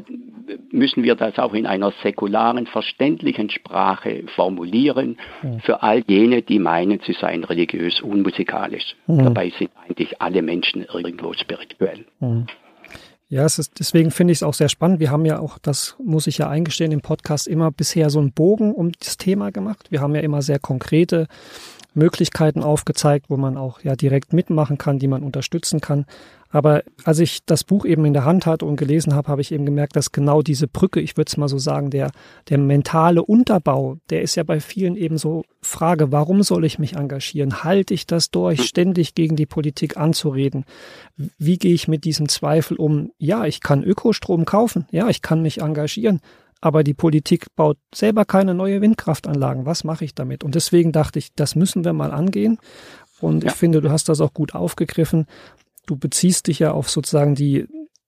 müssen 0.72 1.04
wir 1.04 1.16
das 1.16 1.38
auch 1.40 1.54
in 1.54 1.66
einer 1.66 1.92
säkularen, 2.04 2.66
verständlichen 2.68 3.50
Sprache 3.50 4.24
formulieren, 4.36 5.18
mhm. 5.42 5.60
für 5.62 5.84
all 5.84 6.04
jene, 6.08 6.42
die 6.42 6.60
meinen, 6.60 7.00
sie 7.06 7.14
seien 7.14 7.44
religiös 7.44 8.02
unmusikalisch. 8.02 8.96
Mhm. 9.08 9.24
Dabei 9.24 9.52
sind 9.58 9.72
eigentlich 9.88 10.22
alle 10.22 10.42
Menschen 10.42 10.86
irgendwo 10.86 11.34
spirituell. 11.34 12.06
Mhm. 12.20 12.48
Ja, 13.32 13.46
es 13.46 13.60
ist, 13.60 13.80
deswegen 13.80 14.10
finde 14.10 14.32
ich 14.32 14.40
es 14.40 14.44
auch 14.44 14.56
sehr 14.56 14.70
spannend. 14.70 15.00
Wir 15.00 15.12
haben 15.12 15.24
ja 15.24 15.38
auch, 15.38 15.60
das 15.60 15.96
muss 16.04 16.26
ich 16.26 16.40
ja 16.40 16.50
eingestehen, 16.50 16.92
im 16.92 17.02
Podcast 17.02 17.48
immer 17.48 17.70
bisher 17.70 18.10
so 18.10 18.18
einen 18.18 18.32
Bogen 18.32 18.74
um 18.74 18.92
das 18.92 19.18
Thema 19.18 19.52
gemacht. 19.52 19.92
Wir 19.92 20.02
haben 20.02 20.16
ja 20.16 20.22
immer 20.22 20.42
sehr 20.42 20.58
konkrete 20.58 21.28
Möglichkeiten 21.94 22.64
aufgezeigt, 22.64 23.30
wo 23.30 23.38
man 23.38 23.58
auch 23.58 23.82
ja 23.82 23.96
direkt 23.96 24.34
mitmachen 24.34 24.78
kann, 24.78 25.00
die 25.00 25.08
man 25.08 25.24
unterstützen 25.24 25.82
kann. 25.82 26.06
Aber 26.52 26.84
als 27.04 27.20
ich 27.20 27.46
das 27.46 27.64
Buch 27.64 27.86
eben 27.86 28.06
in 28.06 28.14
der 28.14 28.26
Hand 28.26 28.48
hatte 28.48 28.66
und 28.66 28.76
gelesen 28.76 29.14
habe, 29.14 29.28
habe 29.28 29.42
ich 29.42 29.52
eben 29.52 29.66
gemerkt, 29.66 29.96
dass 29.96 30.12
genau 30.12 30.42
diese 30.42 30.68
Brücke, 30.68 31.00
ich 31.00 31.16
würde 31.16 31.30
es 31.30 31.38
mal 31.38 31.48
so 31.48 31.60
sagen, 31.60 31.92
der, 31.92 32.12
der 32.50 32.58
mentale 32.58 33.24
Unterbau, 33.24 33.98
der 34.10 34.24
ist 34.24 34.36
ja 34.36 34.44
bei 34.44 34.60
vielen 34.60 34.96
eben 34.96 35.20
so 35.20 35.44
Frage, 35.62 36.12
warum 36.12 36.42
soll 36.42 36.66
ich 36.66 36.80
mich 36.80 36.96
engagieren? 36.96 37.64
Halte 37.64 37.94
ich 37.94 38.08
das 38.08 38.32
durch, 38.32 38.64
ständig 38.64 39.14
gegen 39.14 39.36
die 39.36 39.46
Politik 39.46 39.98
anzureden? 39.98 40.66
Wie 41.38 41.60
gehe 41.60 41.74
ich 41.74 41.88
mit 41.88 42.04
diesem 42.04 42.28
Zweifel 42.30 42.78
um? 42.78 43.12
Ja, 43.20 43.46
ich 43.46 43.62
kann 43.62 43.84
Ökostrom 43.84 44.46
kaufen, 44.46 44.88
ja, 44.90 45.08
ich 45.08 45.22
kann 45.22 45.44
mich 45.44 45.62
engagieren, 45.62 46.20
aber 46.62 46.84
die 46.84 46.94
Politik 46.94 47.48
baut 47.56 47.78
selber 47.94 48.26
keine 48.26 48.54
neue 48.54 48.82
Windkraftanlagen. 48.82 49.66
Was 49.66 49.84
mache 49.84 50.06
ich 50.06 50.14
damit? 50.14 50.44
Und 50.44 50.56
deswegen 50.56 50.92
dachte 50.92 51.20
ich, 51.20 51.34
das 51.34 51.56
müssen 51.56 51.86
wir 51.86 51.94
mal 51.94 52.12
angehen. 52.12 52.58
Und 53.22 53.44
ja. 53.44 53.50
ich 53.50 53.56
finde, 53.56 53.82
du 53.82 53.90
hast 53.90 54.10
das 54.10 54.22
auch 54.22 54.34
gut 54.34 54.56
aufgegriffen 54.56 55.26
du 55.90 55.98
beziehst 55.98 56.48
dich 56.48 56.60
ja 56.60 56.72
auf 56.72 56.90
sozusagen 56.90 57.36
die 57.36 57.66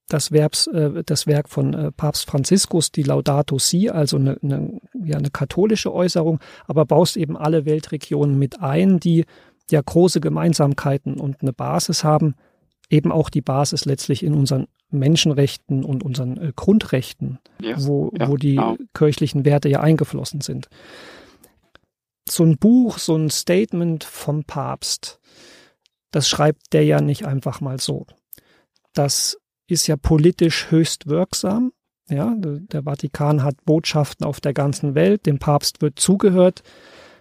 das, 0.08 0.30
Verbs, 0.30 0.66
äh, 0.68 1.02
das 1.04 1.26
Werk 1.26 1.48
von 1.48 1.74
äh, 1.74 1.92
Papst 1.92 2.26
Franziskus, 2.26 2.92
die 2.92 3.02
Laudato 3.02 3.58
Si, 3.58 3.88
also 3.88 4.16
eine, 4.16 4.38
eine, 4.42 4.80
ja, 5.04 5.16
eine 5.16 5.30
katholische 5.30 5.92
Äußerung, 5.92 6.38
aber 6.66 6.84
baust 6.84 7.16
eben 7.16 7.36
alle 7.36 7.64
Weltregionen 7.64 8.38
mit 8.38 8.60
ein, 8.60 9.00
die 9.00 9.24
ja 9.70 9.80
große 9.80 10.20
Gemeinsamkeiten 10.20 11.18
und 11.18 11.40
eine 11.40 11.52
Basis 11.52 12.04
haben, 12.04 12.34
eben 12.90 13.10
auch 13.10 13.30
die 13.30 13.40
Basis 13.40 13.84
letztlich 13.84 14.22
in 14.22 14.34
unseren 14.34 14.66
Menschenrechten 14.92 15.84
und 15.84 16.02
unseren 16.02 16.36
äh, 16.36 16.52
Grundrechten, 16.54 17.38
ja, 17.60 17.74
wo, 17.84 18.12
ja, 18.18 18.28
wo 18.28 18.36
die 18.36 18.56
genau. 18.56 18.76
kirchlichen 18.94 19.44
Werte 19.44 19.68
ja 19.68 19.80
eingeflossen 19.80 20.40
sind. 20.40 20.68
So 22.28 22.44
ein 22.44 22.56
Buch, 22.58 22.98
so 22.98 23.16
ein 23.16 23.30
Statement 23.30 24.04
vom 24.04 24.44
Papst, 24.44 25.20
das 26.12 26.28
schreibt 26.28 26.72
der 26.72 26.84
ja 26.84 27.00
nicht 27.00 27.26
einfach 27.26 27.60
mal 27.60 27.80
so. 27.80 28.06
Das 28.92 29.38
ist 29.66 29.86
ja 29.86 29.96
politisch 29.96 30.70
höchst 30.70 31.06
wirksam. 31.06 31.72
Ja, 32.08 32.34
der 32.36 32.82
Vatikan 32.82 33.42
hat 33.42 33.64
Botschaften 33.64 34.26
auf 34.26 34.40
der 34.40 34.52
ganzen 34.52 34.94
Welt, 34.94 35.24
dem 35.24 35.38
Papst 35.38 35.80
wird 35.80 35.98
zugehört. 35.98 36.62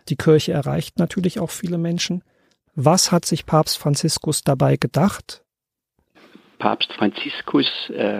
Die 0.09 0.17
Kirche 0.17 0.51
erreicht 0.51 0.99
natürlich 0.99 1.39
auch 1.39 1.49
viele 1.49 1.77
Menschen. 1.77 2.23
Was 2.75 3.11
hat 3.11 3.25
sich 3.25 3.45
Papst 3.45 3.77
Franziskus 3.77 4.43
dabei 4.43 4.75
gedacht? 4.77 5.40
Papst 6.61 6.93
Franziskus 6.93 7.89
äh, 7.89 8.19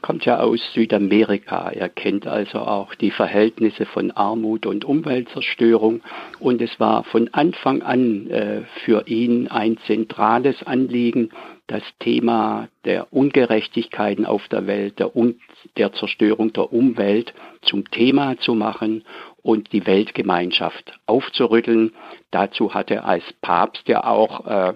kommt 0.00 0.24
ja 0.24 0.40
aus 0.40 0.60
Südamerika. 0.72 1.68
Er 1.68 1.90
kennt 1.90 2.26
also 2.26 2.60
auch 2.60 2.94
die 2.94 3.10
Verhältnisse 3.10 3.84
von 3.84 4.12
Armut 4.12 4.64
und 4.64 4.86
Umweltzerstörung. 4.86 6.00
Und 6.38 6.62
es 6.62 6.80
war 6.80 7.04
von 7.04 7.28
Anfang 7.34 7.82
an 7.82 8.30
äh, 8.30 8.62
für 8.86 9.06
ihn 9.08 9.48
ein 9.48 9.76
zentrales 9.86 10.62
Anliegen, 10.62 11.32
das 11.66 11.82
Thema 11.98 12.68
der 12.86 13.12
Ungerechtigkeiten 13.12 14.24
auf 14.24 14.48
der 14.48 14.66
Welt, 14.66 14.98
der, 14.98 15.14
Un 15.14 15.38
der 15.76 15.92
Zerstörung 15.92 16.54
der 16.54 16.72
Umwelt 16.72 17.34
zum 17.60 17.90
Thema 17.90 18.38
zu 18.38 18.54
machen 18.54 19.04
und 19.42 19.74
die 19.74 19.86
Weltgemeinschaft 19.86 20.98
aufzurütteln. 21.04 21.92
Dazu 22.30 22.72
hat 22.72 22.90
er 22.90 23.04
als 23.04 23.24
Papst 23.42 23.86
ja 23.86 24.04
auch 24.04 24.46
äh, 24.46 24.72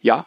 ja, 0.00 0.26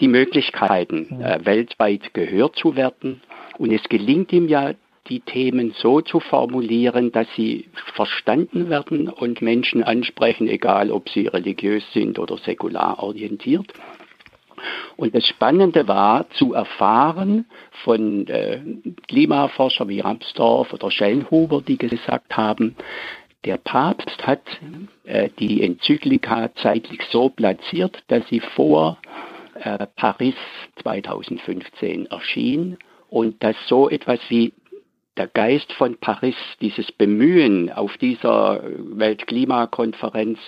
die 0.00 0.08
Möglichkeiten, 0.08 1.20
äh, 1.20 1.40
weltweit 1.44 2.14
gehört 2.14 2.56
zu 2.56 2.76
werden. 2.76 3.20
Und 3.58 3.72
es 3.72 3.82
gelingt 3.88 4.32
ihm 4.32 4.48
ja, 4.48 4.74
die 5.08 5.20
Themen 5.20 5.74
so 5.78 6.00
zu 6.00 6.20
formulieren, 6.20 7.12
dass 7.12 7.26
sie 7.34 7.68
verstanden 7.94 8.68
werden 8.68 9.08
und 9.08 9.40
Menschen 9.40 9.82
ansprechen, 9.82 10.48
egal 10.48 10.90
ob 10.90 11.08
sie 11.08 11.26
religiös 11.26 11.82
sind 11.92 12.18
oder 12.18 12.36
säkular 12.38 13.02
orientiert. 13.02 13.72
Und 14.96 15.14
das 15.14 15.26
Spannende 15.26 15.86
war 15.86 16.28
zu 16.30 16.54
erfahren 16.54 17.46
von 17.84 18.26
äh, 18.26 18.60
Klimaforscher 19.06 19.88
wie 19.88 20.00
Ramsdorff 20.00 20.72
oder 20.72 20.90
Schellnhuber, 20.90 21.62
die 21.62 21.78
gesagt 21.78 22.36
haben, 22.36 22.74
der 23.44 23.56
Papst 23.56 24.26
hat 24.26 24.42
äh, 25.04 25.30
die 25.38 25.62
Enzyklika 25.62 26.50
zeitlich 26.56 27.00
so 27.10 27.28
platziert, 27.28 28.02
dass 28.08 28.26
sie 28.28 28.40
vor 28.40 28.98
äh, 29.54 29.86
Paris 29.96 30.34
2015 30.82 32.06
erschien 32.06 32.78
und 33.08 33.42
dass 33.42 33.56
so 33.66 33.88
etwas 33.88 34.20
wie 34.28 34.52
der 35.16 35.26
Geist 35.26 35.72
von 35.72 35.96
Paris, 35.98 36.36
dieses 36.60 36.92
Bemühen 36.92 37.72
auf 37.72 37.96
dieser 37.96 38.62
Weltklimakonferenz 38.62 40.38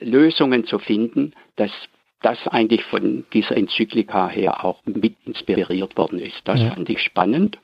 Lösungen 0.00 0.66
zu 0.66 0.78
finden, 0.80 1.32
dass 1.56 1.70
das 2.22 2.38
eigentlich 2.48 2.82
von 2.84 3.24
dieser 3.32 3.56
Enzyklika 3.56 4.28
her 4.28 4.64
auch 4.64 4.84
mit 4.84 5.16
inspiriert 5.24 5.96
worden 5.96 6.18
ist. 6.18 6.40
Das 6.44 6.60
ja. 6.60 6.70
fand 6.70 6.88
ich 6.90 7.00
spannend. 7.00 7.58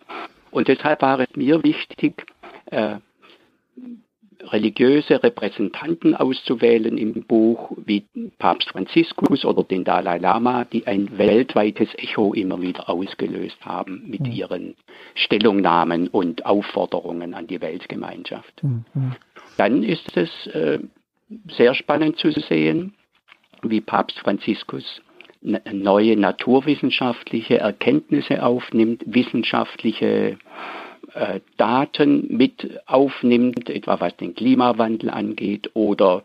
Und 0.51 0.69
deshalb 0.69 1.03
war 1.03 1.21
es 1.21 1.29
mir 1.35 1.63
wichtig, 1.63 2.25
äh, 2.67 2.97
religiöse 4.43 5.23
Repräsentanten 5.23 6.15
auszuwählen 6.15 6.99
im 6.99 7.25
Buch 7.25 7.73
wie 7.85 8.05
Papst 8.39 8.69
Franziskus 8.71 9.45
oder 9.45 9.65
den 9.65 9.85
Dalai 9.85 10.19
Lama, 10.19 10.65
die 10.65 10.87
ein 10.87 11.19
weltweites 11.19 11.89
Echo 11.97 12.33
immer 12.33 12.61
wieder 12.61 12.89
ausgelöst 12.89 13.59
haben 13.65 14.05
mit 14.07 14.21
mhm. 14.21 14.33
ihren 14.33 14.75
Stellungnahmen 15.15 16.09
und 16.09 16.47
Aufforderungen 16.47 17.35
an 17.35 17.47
die 17.47 17.61
Weltgemeinschaft. 17.61 18.63
Mhm. 18.63 18.85
Dann 19.57 19.83
ist 19.83 20.17
es 20.17 20.47
äh, 20.49 20.79
sehr 21.49 21.75
spannend 21.75 22.19
zu 22.19 22.31
sehen, 22.31 22.95
wie 23.63 23.81
Papst 23.81 24.19
Franziskus 24.19 25.03
neue 25.73 26.17
naturwissenschaftliche 26.17 27.59
Erkenntnisse 27.59 28.43
aufnimmt, 28.43 29.03
wissenschaftliche 29.07 30.07
äh, 30.07 30.37
Daten 31.57 32.27
mit 32.29 32.79
aufnimmt, 32.87 33.71
etwa 33.71 34.01
was 34.01 34.17
den 34.17 34.35
Klimawandel 34.35 35.11
angeht 35.11 35.71
oder 35.75 36.25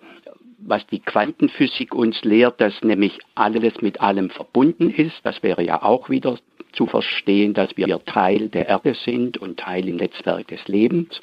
was 0.60 0.86
die 0.88 1.00
Quantenphysik 1.00 1.94
uns 1.96 2.24
lehrt, 2.24 2.62
dass 2.62 2.82
nämlich 2.84 3.18
alles 3.36 3.82
mit 3.82 4.02
allem 4.02 4.30
verbunden 4.30 4.90
ist. 4.90 5.16
Das 5.24 5.42
wäre 5.44 5.64
ja 5.64 5.82
auch 5.82 6.10
wieder 6.10 6.38
zu 6.74 6.88
verstehen, 6.88 7.54
dass 7.54 7.76
wir 7.78 8.04
Teil 8.06 8.50
der 8.50 8.68
Erde 8.68 8.94
sind 8.94 9.38
und 9.38 9.60
Teil 9.60 9.88
im 9.88 9.98
Netzwerk 9.98 10.48
des 10.48 10.68
Lebens. 10.68 11.20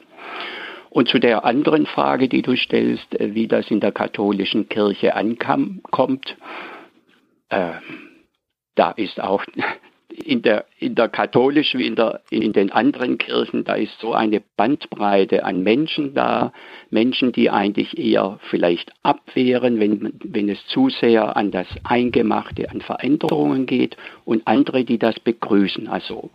Und 0.91 1.09
zu 1.09 1.19
der 1.19 1.45
anderen 1.45 1.87
Frage, 1.87 2.29
die 2.29 2.43
du 2.43 2.57
stellst, 2.57 3.15
äh, 3.21 3.35
wie 3.35 3.47
das 3.47 3.71
in 3.71 3.81
der 3.81 3.93
katholischen 3.93 4.69
Kirche 4.69 5.15
ankommt, 5.15 6.37
äh, 7.51 7.73
da 8.75 8.91
ist 8.93 9.21
auch 9.21 9.45
in 10.25 10.43
der, 10.43 10.65
in 10.79 10.95
der 10.95 11.09
katholischen 11.09 11.81
wie 11.81 11.87
in, 11.87 11.97
der, 11.97 12.21
in 12.31 12.53
den 12.53 12.71
anderen 12.71 13.19
Kirchen, 13.19 13.65
da 13.65 13.75
ist 13.75 13.99
so 14.01 14.13
eine 14.13 14.43
Bandbreite 14.57 15.45
an 15.45 15.63
Menschen 15.63 16.15
da, 16.15 16.53
Menschen, 16.91 17.33
die 17.33 17.51
eigentlich 17.51 17.99
eher 17.99 18.39
vielleicht 18.51 18.93
abwehren, 19.03 19.81
wenn, 19.81 20.13
wenn 20.25 20.49
es 20.49 20.65
zu 20.67 20.89
sehr 20.89 21.37
an 21.37 21.51
das 21.51 21.67
Eingemachte, 21.85 22.71
an 22.71 22.81
Veränderungen 22.81 23.67
geht. 23.67 23.97
Und 24.25 24.47
andere, 24.47 24.85
die 24.85 24.99
das 24.99 25.19
begrüßen, 25.21 25.89
also 25.89 26.31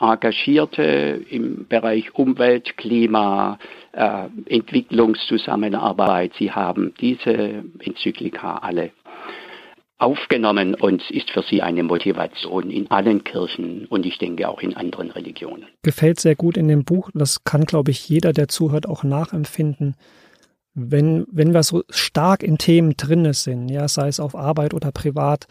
Engagierte 0.00 1.24
im 1.30 1.66
Bereich 1.68 2.12
Umwelt, 2.14 2.76
Klima, 2.76 3.58
äh, 3.92 4.24
Entwicklungszusammenarbeit. 4.46 6.32
Sie 6.38 6.50
haben 6.50 6.92
diese 7.00 7.62
Enzyklika 7.78 8.56
alle 8.56 8.90
aufgenommen 10.02 10.74
und 10.74 11.08
ist 11.10 11.30
für 11.30 11.42
sie 11.42 11.62
eine 11.62 11.82
Motivation 11.82 12.70
in 12.70 12.90
allen 12.90 13.24
Kirchen 13.24 13.86
und 13.86 14.04
ich 14.04 14.18
denke 14.18 14.48
auch 14.48 14.60
in 14.60 14.74
anderen 14.76 15.10
Religionen. 15.10 15.66
Gefällt 15.82 16.20
sehr 16.20 16.34
gut 16.34 16.56
in 16.56 16.68
dem 16.68 16.84
Buch. 16.84 17.10
Das 17.14 17.44
kann, 17.44 17.64
glaube 17.64 17.92
ich, 17.92 18.08
jeder, 18.08 18.32
der 18.32 18.48
zuhört, 18.48 18.88
auch 18.88 19.04
nachempfinden. 19.04 19.96
Wenn, 20.74 21.26
wenn 21.30 21.54
wir 21.54 21.62
so 21.62 21.82
stark 21.90 22.42
in 22.42 22.58
Themen 22.58 22.96
drin 22.96 23.32
sind, 23.32 23.68
ja, 23.68 23.86
sei 23.88 24.08
es 24.08 24.20
auf 24.20 24.34
Arbeit 24.34 24.74
oder 24.74 24.90
privat, 24.90 25.46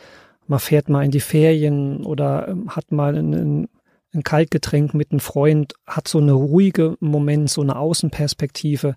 man 0.47 0.59
fährt 0.59 0.89
mal 0.89 1.05
in 1.05 1.11
die 1.11 1.19
Ferien 1.19 2.03
oder 2.03 2.47
ähm, 2.49 2.75
hat 2.75 2.91
mal 2.91 3.15
einen, 3.15 3.69
ein 4.13 4.23
Kaltgetränk 4.23 4.93
mit 4.93 5.11
einem 5.11 5.19
Freund, 5.19 5.73
hat 5.87 6.07
so 6.07 6.17
eine 6.17 6.33
ruhige 6.33 6.97
Moment, 6.99 7.49
so 7.49 7.61
eine 7.61 7.77
Außenperspektive, 7.77 8.95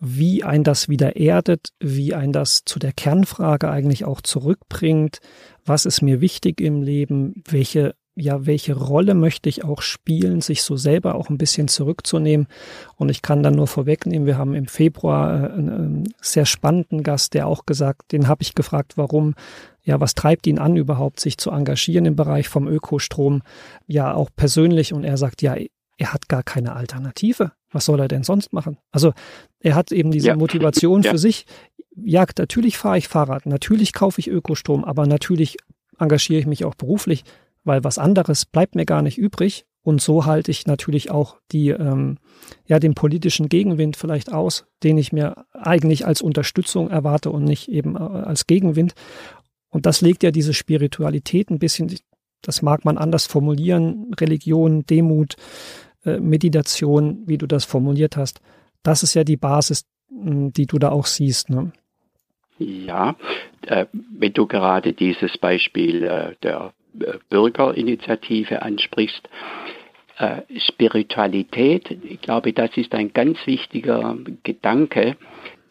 wie 0.00 0.44
ein 0.44 0.64
das 0.64 0.88
wieder 0.88 1.16
erdet, 1.16 1.70
wie 1.80 2.14
ein 2.14 2.32
das 2.32 2.62
zu 2.64 2.78
der 2.78 2.92
Kernfrage 2.92 3.70
eigentlich 3.70 4.04
auch 4.04 4.20
zurückbringt, 4.20 5.18
was 5.64 5.86
ist 5.86 6.02
mir 6.02 6.20
wichtig 6.20 6.60
im 6.60 6.82
Leben, 6.82 7.42
welche 7.48 7.94
ja, 8.20 8.46
welche 8.46 8.74
Rolle 8.74 9.14
möchte 9.14 9.48
ich 9.48 9.64
auch 9.64 9.80
spielen, 9.80 10.40
sich 10.40 10.62
so 10.62 10.76
selber 10.76 11.14
auch 11.14 11.30
ein 11.30 11.38
bisschen 11.38 11.68
zurückzunehmen. 11.68 12.48
Und 12.96 13.10
ich 13.10 13.22
kann 13.22 13.44
dann 13.44 13.54
nur 13.54 13.68
vorwegnehmen, 13.68 14.26
wir 14.26 14.36
haben 14.36 14.54
im 14.54 14.66
Februar 14.66 15.44
äh, 15.44 15.52
einen 15.52 16.12
sehr 16.20 16.44
spannenden 16.44 17.04
Gast, 17.04 17.34
der 17.34 17.46
auch 17.46 17.64
gesagt, 17.64 18.10
den 18.10 18.26
habe 18.26 18.42
ich 18.42 18.56
gefragt, 18.56 18.96
warum, 18.96 19.34
ja, 19.84 20.00
was 20.00 20.16
treibt 20.16 20.48
ihn 20.48 20.58
an 20.58 20.76
überhaupt, 20.76 21.20
sich 21.20 21.38
zu 21.38 21.52
engagieren 21.52 22.06
im 22.06 22.16
Bereich 22.16 22.48
vom 22.48 22.66
Ökostrom, 22.66 23.42
ja, 23.86 24.12
auch 24.12 24.30
persönlich. 24.34 24.92
Und 24.92 25.04
er 25.04 25.16
sagt, 25.16 25.40
ja, 25.40 25.54
er 25.96 26.12
hat 26.12 26.28
gar 26.28 26.42
keine 26.42 26.74
Alternative. 26.74 27.52
Was 27.70 27.84
soll 27.84 28.00
er 28.00 28.08
denn 28.08 28.22
sonst 28.22 28.52
machen? 28.52 28.78
Also 28.90 29.12
er 29.60 29.74
hat 29.74 29.92
eben 29.92 30.10
diese 30.10 30.28
ja. 30.28 30.36
Motivation 30.36 31.02
ja. 31.04 31.10
für 31.10 31.18
sich. 31.18 31.46
Ja, 31.96 32.24
natürlich 32.38 32.78
fahre 32.78 32.98
ich 32.98 33.08
Fahrrad, 33.08 33.46
natürlich 33.46 33.92
kaufe 33.92 34.20
ich 34.20 34.28
Ökostrom, 34.28 34.84
aber 34.84 35.06
natürlich 35.06 35.56
engagiere 35.98 36.40
ich 36.40 36.46
mich 36.46 36.64
auch 36.64 36.74
beruflich, 36.74 37.24
weil 37.64 37.82
was 37.84 37.98
anderes 37.98 38.44
bleibt 38.44 38.74
mir 38.74 38.86
gar 38.86 39.02
nicht 39.02 39.18
übrig. 39.18 39.66
Und 39.82 40.02
so 40.02 40.26
halte 40.26 40.50
ich 40.50 40.66
natürlich 40.66 41.10
auch 41.10 41.38
die, 41.50 41.70
ähm, 41.70 42.18
ja, 42.66 42.78
den 42.78 42.94
politischen 42.94 43.48
Gegenwind 43.48 43.96
vielleicht 43.96 44.32
aus, 44.32 44.66
den 44.82 44.98
ich 44.98 45.12
mir 45.12 45.46
eigentlich 45.54 46.04
als 46.04 46.20
Unterstützung 46.20 46.90
erwarte 46.90 47.30
und 47.30 47.44
nicht 47.44 47.68
eben 47.68 47.96
äh, 47.96 48.00
als 48.00 48.46
Gegenwind. 48.46 48.94
Und 49.70 49.86
das 49.86 50.00
legt 50.00 50.22
ja 50.22 50.30
diese 50.30 50.52
Spiritualität 50.52 51.50
ein 51.50 51.58
bisschen, 51.58 51.94
das 52.42 52.60
mag 52.60 52.84
man 52.84 52.98
anders 52.98 53.26
formulieren, 53.26 54.12
Religion, 54.20 54.84
Demut, 54.84 55.36
äh, 56.16 56.20
Meditation, 56.20 57.22
wie 57.26 57.38
du 57.38 57.46
das 57.46 57.64
formuliert 57.64 58.16
hast, 58.16 58.40
das 58.82 59.02
ist 59.02 59.14
ja 59.14 59.24
die 59.24 59.36
Basis, 59.36 59.86
die 60.10 60.66
du 60.66 60.78
da 60.78 60.90
auch 60.90 61.06
siehst. 61.06 61.50
Ne? 61.50 61.72
Ja, 62.58 63.16
äh, 63.66 63.86
wenn 63.92 64.32
du 64.32 64.46
gerade 64.46 64.92
dieses 64.92 65.36
Beispiel 65.38 66.04
äh, 66.04 66.34
der 66.42 66.72
Bürgerinitiative 67.28 68.62
ansprichst, 68.62 69.28
Spiritualität, 70.66 71.96
ich 72.02 72.20
glaube, 72.20 72.52
das 72.52 72.76
ist 72.76 72.92
ein 72.92 73.12
ganz 73.12 73.38
wichtiger 73.46 74.16
Gedanke, 74.42 75.16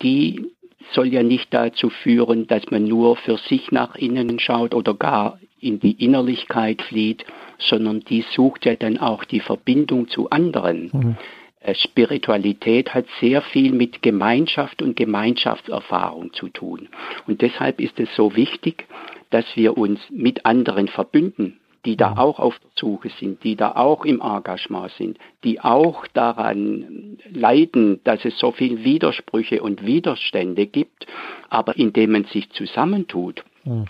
die 0.01 0.53
soll 0.93 1.07
ja 1.07 1.21
nicht 1.21 1.53
dazu 1.53 1.89
führen, 1.89 2.47
dass 2.47 2.63
man 2.71 2.85
nur 2.85 3.17
für 3.17 3.37
sich 3.49 3.71
nach 3.71 3.95
innen 3.95 4.39
schaut 4.39 4.73
oder 4.73 4.93
gar 4.93 5.37
in 5.59 5.81
die 5.81 6.03
Innerlichkeit 6.03 6.81
flieht, 6.83 7.25
sondern 7.59 8.01
die 8.01 8.23
sucht 8.33 8.65
ja 8.65 8.75
dann 8.75 8.97
auch 8.97 9.23
die 9.23 9.39
Verbindung 9.39 10.09
zu 10.09 10.29
anderen. 10.29 10.89
Mhm. 10.93 11.17
Äh, 11.59 11.75
Spiritualität 11.75 12.93
hat 12.93 13.05
sehr 13.19 13.41
viel 13.41 13.71
mit 13.71 14.01
Gemeinschaft 14.01 14.81
und 14.81 14.95
Gemeinschaftserfahrung 14.95 16.33
zu 16.33 16.49
tun. 16.49 16.89
Und 17.27 17.41
deshalb 17.41 17.81
ist 17.81 17.99
es 17.99 18.13
so 18.15 18.35
wichtig, 18.35 18.85
dass 19.29 19.45
wir 19.55 19.77
uns 19.77 19.99
mit 20.09 20.45
anderen 20.45 20.87
verbünden, 20.87 21.59
die 21.85 21.97
da 21.97 22.11
mhm. 22.11 22.17
auch 22.17 22.39
auf 22.39 22.57
der 22.59 22.69
Suche 22.75 23.09
sind, 23.19 23.43
die 23.43 23.55
da 23.55 23.73
auch 23.73 24.05
im 24.05 24.21
Engagement 24.21 24.91
sind, 24.97 25.17
die 25.43 25.59
auch 25.59 26.07
daran 26.07 27.17
leiden, 27.31 28.01
dass 28.03 28.23
es 28.23 28.37
so 28.39 28.51
viel 28.51 28.83
Widersprüche 28.83 29.61
und 29.61 29.85
Widerstände 29.85 30.67
gibt, 30.67 31.07
aber 31.49 31.75
indem 31.77 32.11
man 32.11 32.25
sich 32.25 32.49
zusammentut, 32.51 33.43
mhm 33.63 33.87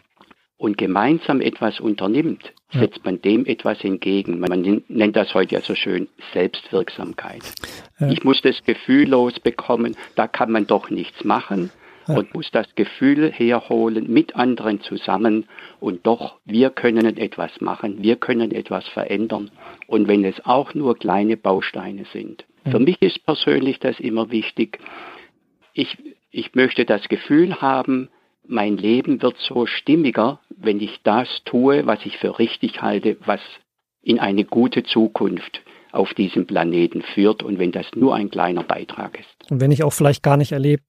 und 0.57 0.77
gemeinsam 0.77 1.39
etwas 1.39 1.79
unternimmt, 1.79 2.51
setzt 2.71 3.05
man 3.05 3.21
dem 3.21 3.45
etwas 3.45 3.83
entgegen. 3.83 4.39
Man 4.39 4.83
nennt 4.87 5.15
das 5.15 5.33
heute 5.33 5.55
ja 5.55 5.61
so 5.61 5.75
schön 5.75 6.07
Selbstwirksamkeit. 6.33 7.43
Ja. 7.99 8.09
Ich 8.09 8.23
muss 8.23 8.41
das 8.41 8.63
Gefühl 8.63 9.09
losbekommen, 9.09 9.95
da 10.15 10.27
kann 10.27 10.51
man 10.51 10.65
doch 10.65 10.89
nichts 10.89 11.23
machen 11.23 11.69
ja. 12.07 12.17
und 12.17 12.33
muss 12.33 12.49
das 12.51 12.67
Gefühl 12.75 13.31
herholen 13.31 14.11
mit 14.11 14.35
anderen 14.35 14.81
zusammen 14.81 15.45
und 15.79 16.05
doch, 16.07 16.39
wir 16.45 16.71
können 16.71 17.17
etwas 17.17 17.61
machen, 17.61 18.01
wir 18.01 18.15
können 18.15 18.51
etwas 18.51 18.87
verändern 18.87 19.51
und 19.85 20.07
wenn 20.07 20.25
es 20.25 20.43
auch 20.43 20.73
nur 20.73 20.97
kleine 20.97 21.37
Bausteine 21.37 22.05
sind. 22.11 22.45
Ja. 22.65 22.71
Für 22.71 22.79
mich 22.79 23.01
ist 23.01 23.23
persönlich 23.25 23.79
das 23.79 23.99
immer 23.99 24.31
wichtig. 24.31 24.79
Ich, 25.73 25.95
ich 26.31 26.55
möchte 26.55 26.85
das 26.85 27.07
Gefühl 27.07 27.61
haben, 27.61 28.09
mein 28.47 28.77
Leben 28.77 29.21
wird 29.21 29.35
so 29.39 29.65
stimmiger, 29.65 30.39
wenn 30.49 30.79
ich 30.79 30.99
das 31.03 31.27
tue, 31.45 31.85
was 31.85 31.99
ich 32.05 32.17
für 32.17 32.39
richtig 32.39 32.81
halte, 32.81 33.17
was 33.25 33.41
in 34.01 34.19
eine 34.19 34.45
gute 34.45 34.83
Zukunft 34.83 35.61
auf 35.91 36.13
diesem 36.13 36.45
Planeten 36.45 37.01
führt 37.01 37.43
und 37.43 37.59
wenn 37.59 37.71
das 37.71 37.85
nur 37.95 38.15
ein 38.15 38.29
kleiner 38.29 38.63
Beitrag 38.63 39.19
ist. 39.19 39.51
Und 39.51 39.61
wenn 39.61 39.71
ich 39.71 39.83
auch 39.83 39.93
vielleicht 39.93 40.23
gar 40.23 40.37
nicht 40.37 40.51
erlebe, 40.51 40.83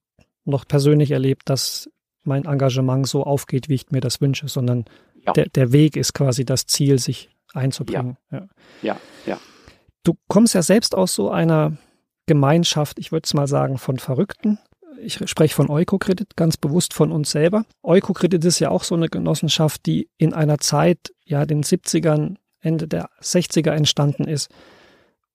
noch 0.45 0.67
persönlich 0.67 1.11
erlebt, 1.11 1.49
dass 1.49 1.89
mein 2.23 2.45
Engagement 2.45 3.07
so 3.07 3.23
aufgeht, 3.23 3.69
wie 3.69 3.75
ich 3.75 3.91
mir 3.91 4.01
das 4.01 4.21
wünsche, 4.21 4.47
sondern 4.47 4.85
ja. 5.25 5.33
der, 5.33 5.49
der 5.49 5.71
Weg 5.71 5.95
ist 5.95 6.13
quasi 6.13 6.45
das 6.45 6.65
Ziel, 6.65 6.99
sich 6.99 7.29
einzubringen. 7.53 8.17
Ja. 8.31 8.47
ja, 8.81 8.97
ja. 9.25 9.37
Du 10.03 10.13
kommst 10.27 10.53
ja 10.53 10.61
selbst 10.61 10.95
aus 10.95 11.15
so 11.15 11.29
einer 11.29 11.77
Gemeinschaft, 12.25 12.99
ich 12.99 13.11
würde 13.11 13.25
es 13.25 13.33
mal 13.33 13.47
sagen, 13.47 13.77
von 13.77 13.97
Verrückten. 13.97 14.59
Ich 15.01 15.19
spreche 15.29 15.55
von 15.55 15.69
Eukokredit, 15.69 16.35
ganz 16.35 16.57
bewusst 16.57 16.93
von 16.93 17.11
uns 17.11 17.31
selber. 17.31 17.65
Eukokredit 17.83 18.43
ist 18.45 18.59
ja 18.59 18.69
auch 18.69 18.83
so 18.83 18.95
eine 18.95 19.07
Genossenschaft, 19.07 19.85
die 19.85 20.09
in 20.17 20.33
einer 20.33 20.57
Zeit, 20.57 21.13
ja, 21.25 21.45
den 21.45 21.63
70ern, 21.63 22.35
Ende 22.61 22.87
der 22.87 23.09
60er 23.21 23.71
entstanden 23.71 24.25
ist, 24.25 24.49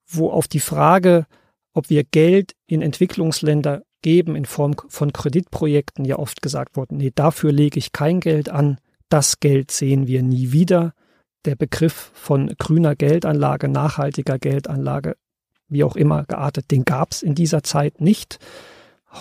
wo 0.07 0.31
auf 0.31 0.49
die 0.49 0.61
Frage, 0.61 1.27
ob 1.73 1.91
wir 1.91 2.05
Geld 2.05 2.53
in 2.67 2.83
Entwicklungsländer 2.83 3.83
geben 4.03 4.37
in 4.37 4.45
Form 4.45 4.77
von 4.89 5.13
Kreditprojekten, 5.13 6.05
ja 6.05 6.19
oft 6.19 6.43
gesagt 6.43 6.77
wurde, 6.77 6.95
nee, 6.95 7.11
dafür 7.15 7.53
lege 7.53 7.79
ich 7.79 7.93
kein 7.93 8.21
Geld 8.21 8.51
an, 8.51 8.79
das 9.09 9.41
Geld 9.41 9.71
sehen 9.71 10.07
wir 10.07 10.23
nie 10.23 10.53
wieder. 10.53 10.93
Der 11.47 11.57
Begriff 11.57 12.11
von 12.15 12.55
grüner 12.59 12.97
Geldanlage, 12.97 13.69
nachhaltiger 13.69 14.39
Geldanlage, 14.39 15.17
wie 15.69 15.85
auch 15.85 15.97
immer 15.97 16.25
geartet, 16.25 16.71
den 16.71 16.85
gab 16.85 17.13
es 17.13 17.23
in 17.23 17.35
dieser 17.35 17.63
Zeit 17.63 18.01
nicht. 18.01 18.39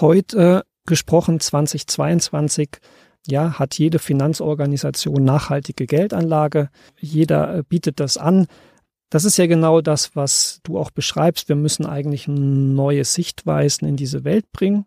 Heute 0.01 0.65
gesprochen 0.86 1.39
2022 1.39 2.69
ja, 3.27 3.60
hat 3.60 3.77
jede 3.77 3.99
Finanzorganisation 3.99 5.23
nachhaltige 5.23 5.86
Geldanlage. 5.86 6.69
Jeder 6.99 7.58
äh, 7.58 7.63
bietet 7.63 7.99
das 7.99 8.17
an. 8.17 8.47
Das 9.10 9.23
ist 9.23 9.38
ja 9.38 9.45
genau 9.45 9.82
das, 9.82 10.15
was 10.15 10.60
du 10.63 10.79
auch 10.79 10.91
beschreibst. 10.91 11.47
Wir 11.47 11.56
müssen 11.56 11.86
eigentlich 11.86 12.27
neue 12.27 13.06
Sichtweisen 13.06 13.88
in 13.88 13.95
diese 13.95 14.23
Welt 14.23 14.51
bringen. 14.51 14.86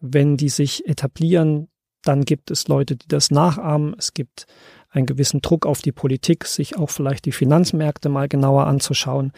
Wenn 0.00 0.36
die 0.36 0.48
sich 0.48 0.88
etablieren, 0.88 1.68
dann 2.02 2.24
gibt 2.24 2.50
es 2.50 2.68
Leute, 2.68 2.96
die 2.96 3.08
das 3.08 3.30
nachahmen. 3.30 3.94
Es 3.98 4.14
gibt 4.14 4.46
einen 4.90 5.06
gewissen 5.06 5.42
Druck 5.42 5.66
auf 5.66 5.82
die 5.82 5.92
Politik, 5.92 6.46
sich 6.46 6.78
auch 6.78 6.90
vielleicht 6.90 7.26
die 7.26 7.32
Finanzmärkte 7.32 8.08
mal 8.08 8.28
genauer 8.28 8.66
anzuschauen. 8.66 9.32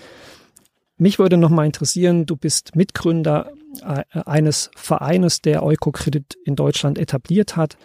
Mich 0.99 1.19
würde 1.19 1.37
noch 1.37 1.51
mal 1.51 1.65
interessieren, 1.65 2.27
du 2.27 2.37
bist 2.37 2.77
Mitgründer 2.77 3.53
äh, 3.83 4.03
eines 4.27 4.71
Vereines, 4.77 5.41
der 5.41 5.63
Eukokredit 5.63 6.37
in 6.45 6.57
Deutschland 6.57 6.99
etabliert 6.99 7.57
hat 7.57 7.77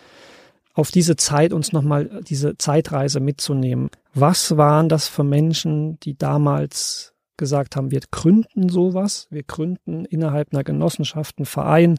auf 0.73 0.91
diese 0.91 1.15
Zeit 1.15 1.53
uns 1.53 1.71
nochmal 1.71 2.21
diese 2.27 2.57
Zeitreise 2.57 3.19
mitzunehmen. 3.19 3.89
Was 4.13 4.57
waren 4.57 4.89
das 4.89 5.07
für 5.07 5.23
Menschen, 5.23 5.99
die 5.99 6.17
damals 6.17 7.13
gesagt 7.37 7.75
haben, 7.75 7.91
wir 7.91 8.01
gründen 8.11 8.69
sowas, 8.69 9.27
wir 9.29 9.43
gründen 9.43 10.05
innerhalb 10.05 10.53
einer 10.53 10.63
Genossenschaft 10.63 11.37
einen 11.37 11.45
Verein, 11.45 11.97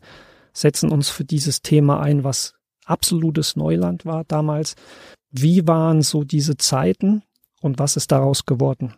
setzen 0.53 0.90
uns 0.90 1.09
für 1.09 1.24
dieses 1.24 1.62
Thema 1.62 2.00
ein, 2.00 2.24
was 2.24 2.55
absolutes 2.85 3.57
Neuland 3.57 4.05
war 4.05 4.24
damals. 4.24 4.74
Wie 5.31 5.66
waren 5.66 6.03
so 6.03 6.22
diese 6.22 6.57
Zeiten 6.57 7.22
und 7.61 7.79
was 7.79 7.96
ist 7.96 8.12
daraus 8.12 8.46
geworden? 8.46 8.94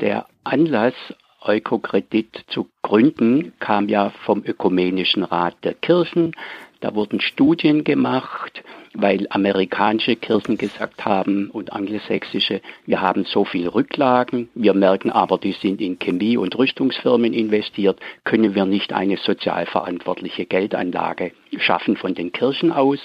Der 0.00 0.26
Anlass, 0.44 0.94
Eukokredit 1.40 2.44
zu 2.48 2.68
gründen, 2.82 3.54
kam 3.60 3.88
ja 3.88 4.10
vom 4.26 4.44
Ökumenischen 4.44 5.22
Rat 5.22 5.56
der 5.64 5.72
Kirchen, 5.72 6.34
da 6.80 6.94
wurden 6.94 7.20
Studien 7.20 7.84
gemacht, 7.84 8.62
weil 8.92 9.26
amerikanische 9.30 10.16
Kirchen 10.16 10.58
gesagt 10.58 11.06
haben 11.06 11.50
und 11.50 11.72
angelsächsische, 11.72 12.60
wir 12.84 13.00
haben 13.00 13.24
so 13.24 13.46
viel 13.46 13.68
Rücklagen, 13.68 14.50
wir 14.54 14.74
merken 14.74 15.10
aber, 15.10 15.38
die 15.38 15.52
sind 15.52 15.80
in 15.80 15.98
Chemie- 15.98 16.36
und 16.36 16.56
Rüstungsfirmen 16.58 17.32
investiert, 17.32 17.98
können 18.24 18.54
wir 18.54 18.66
nicht 18.66 18.92
eine 18.92 19.16
sozial 19.16 19.64
verantwortliche 19.64 20.44
Geldanlage 20.44 21.32
schaffen 21.56 21.96
von 21.96 22.14
den 22.14 22.32
Kirchen 22.32 22.72
aus. 22.72 23.00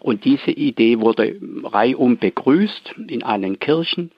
Und 0.00 0.24
diese 0.24 0.50
Idee 0.50 1.00
wurde 1.00 1.36
reihum 1.64 2.16
begrüßt 2.16 2.94
in 3.08 3.22
allen 3.22 3.58
Kirchen. 3.58 4.12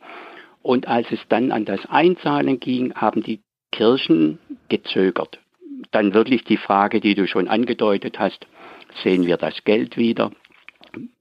Und 0.62 0.86
als 0.86 1.10
es 1.10 1.20
dann 1.28 1.50
an 1.52 1.64
das 1.64 1.84
Einzahlen 1.86 2.60
ging, 2.60 2.94
haben 2.94 3.22
die 3.22 3.40
Kirchen 3.72 4.38
gezögert. 4.68 5.40
Dann 5.90 6.14
wirklich 6.14 6.44
die 6.44 6.56
Frage, 6.56 7.00
die 7.00 7.14
du 7.14 7.26
schon 7.26 7.48
angedeutet 7.48 8.18
hast, 8.18 8.46
sehen 9.02 9.26
wir 9.26 9.36
das 9.36 9.64
Geld 9.64 9.96
wieder. 9.96 10.30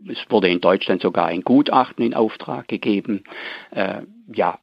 Es 0.08 0.20
wurde 0.30 0.50
in 0.50 0.60
Deutschland 0.60 1.02
sogar 1.02 1.28
ein 1.28 1.42
Gutachten 1.42 2.06
in 2.06 2.14
Auftrag 2.14 2.68
gegeben. 2.68 3.24
Äh, 3.72 4.02
ja, 4.34 4.60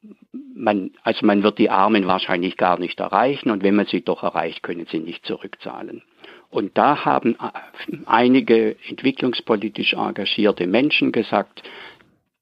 man, 0.55 0.91
also 1.03 1.25
man 1.25 1.43
wird 1.43 1.59
die 1.59 1.71
Armen 1.71 2.07
wahrscheinlich 2.07 2.57
gar 2.57 2.79
nicht 2.79 3.01
erreichen 3.01 3.51
und 3.51 3.63
wenn 3.63 3.75
man 3.75 3.87
sie 3.87 4.03
doch 4.03 4.23
erreicht, 4.23 4.63
können 4.63 4.87
sie 4.91 4.99
nicht 4.99 5.25
zurückzahlen. 5.25 6.03
Und 6.51 6.77
da 6.77 7.05
haben 7.05 7.37
äh, 7.37 7.97
einige 8.07 8.77
entwicklungspolitisch 8.89 9.95
engagierte 9.95 10.67
Menschen 10.67 11.13
gesagt, 11.13 11.63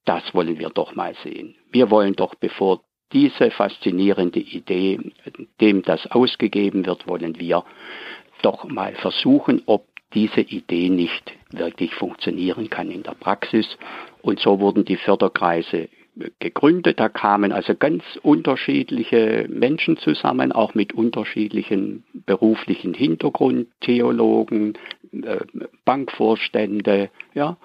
das 0.04 0.34
wollen 0.34 0.58
wir 0.58 0.70
doch 0.70 0.94
mal 0.94 1.14
sehen. 1.22 1.56
Wir 1.76 1.90
wollen 1.90 2.14
doch, 2.14 2.34
bevor 2.36 2.80
diese 3.12 3.50
faszinierende 3.50 4.40
Idee, 4.40 4.98
dem 5.60 5.82
das 5.82 6.10
ausgegeben 6.10 6.86
wird, 6.86 7.06
wollen 7.06 7.38
wir 7.38 7.64
doch 8.40 8.64
mal 8.64 8.94
versuchen, 8.94 9.60
ob 9.66 9.84
diese 10.14 10.40
Idee 10.40 10.88
nicht 10.88 11.34
wirklich 11.50 11.94
funktionieren 11.94 12.70
kann 12.70 12.90
in 12.90 13.02
der 13.02 13.12
Praxis. 13.12 13.76
Und 14.22 14.40
so 14.40 14.58
wurden 14.58 14.86
die 14.86 14.96
Förderkreise 14.96 15.90
gegründet. 16.38 16.98
Da 16.98 17.08
kamen 17.08 17.52
also 17.52 17.74
ganz 17.74 18.02
unterschiedliche 18.22 19.46
Menschen 19.48 19.96
zusammen, 19.98 20.52
auch 20.52 20.74
mit 20.74 20.92
unterschiedlichen 20.92 22.04
beruflichen 22.26 22.94
Hintergrund, 22.94 23.68
Theologen, 23.80 24.74
äh, 25.12 25.38
Bankvorstände, 25.84 27.10
ja, 27.34 27.56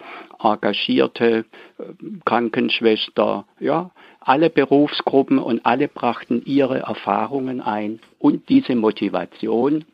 engagierte 0.41 1.45
äh, 1.77 1.83
Krankenschwester, 2.25 3.45
ja, 3.59 3.91
alle 4.19 4.49
Berufsgruppen 4.49 5.39
und 5.39 5.65
alle 5.65 5.87
brachten 5.87 6.43
ihre 6.45 6.79
Erfahrungen 6.79 7.61
ein 7.61 7.99
und 8.19 8.49
diese 8.49 8.75
Motivation, 8.75 9.85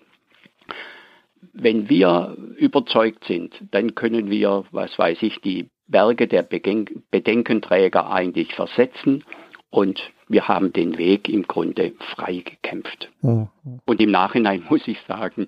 wenn 1.60 1.90
wir 1.90 2.38
überzeugt 2.58 3.26
sind, 3.26 3.54
dann 3.72 3.96
können 3.96 4.30
wir, 4.30 4.66
was 4.72 4.98
weiß 4.98 5.18
ich, 5.22 5.40
die 5.42 5.70
Berge 5.88 6.28
der 6.28 6.44
Bedenkenträger 6.44 8.12
eigentlich 8.12 8.54
versetzen 8.54 9.24
und 9.70 10.02
wir 10.28 10.48
haben 10.48 10.74
den 10.74 10.98
Weg 10.98 11.30
im 11.30 11.44
Grunde 11.44 11.94
frei 12.16 12.44
gekämpft. 12.44 13.10
Mhm. 13.22 13.48
Und 13.86 14.02
im 14.02 14.12
Nachhinein 14.12 14.66
muss 14.70 14.88
ich 14.88 15.00
sagen, 15.08 15.48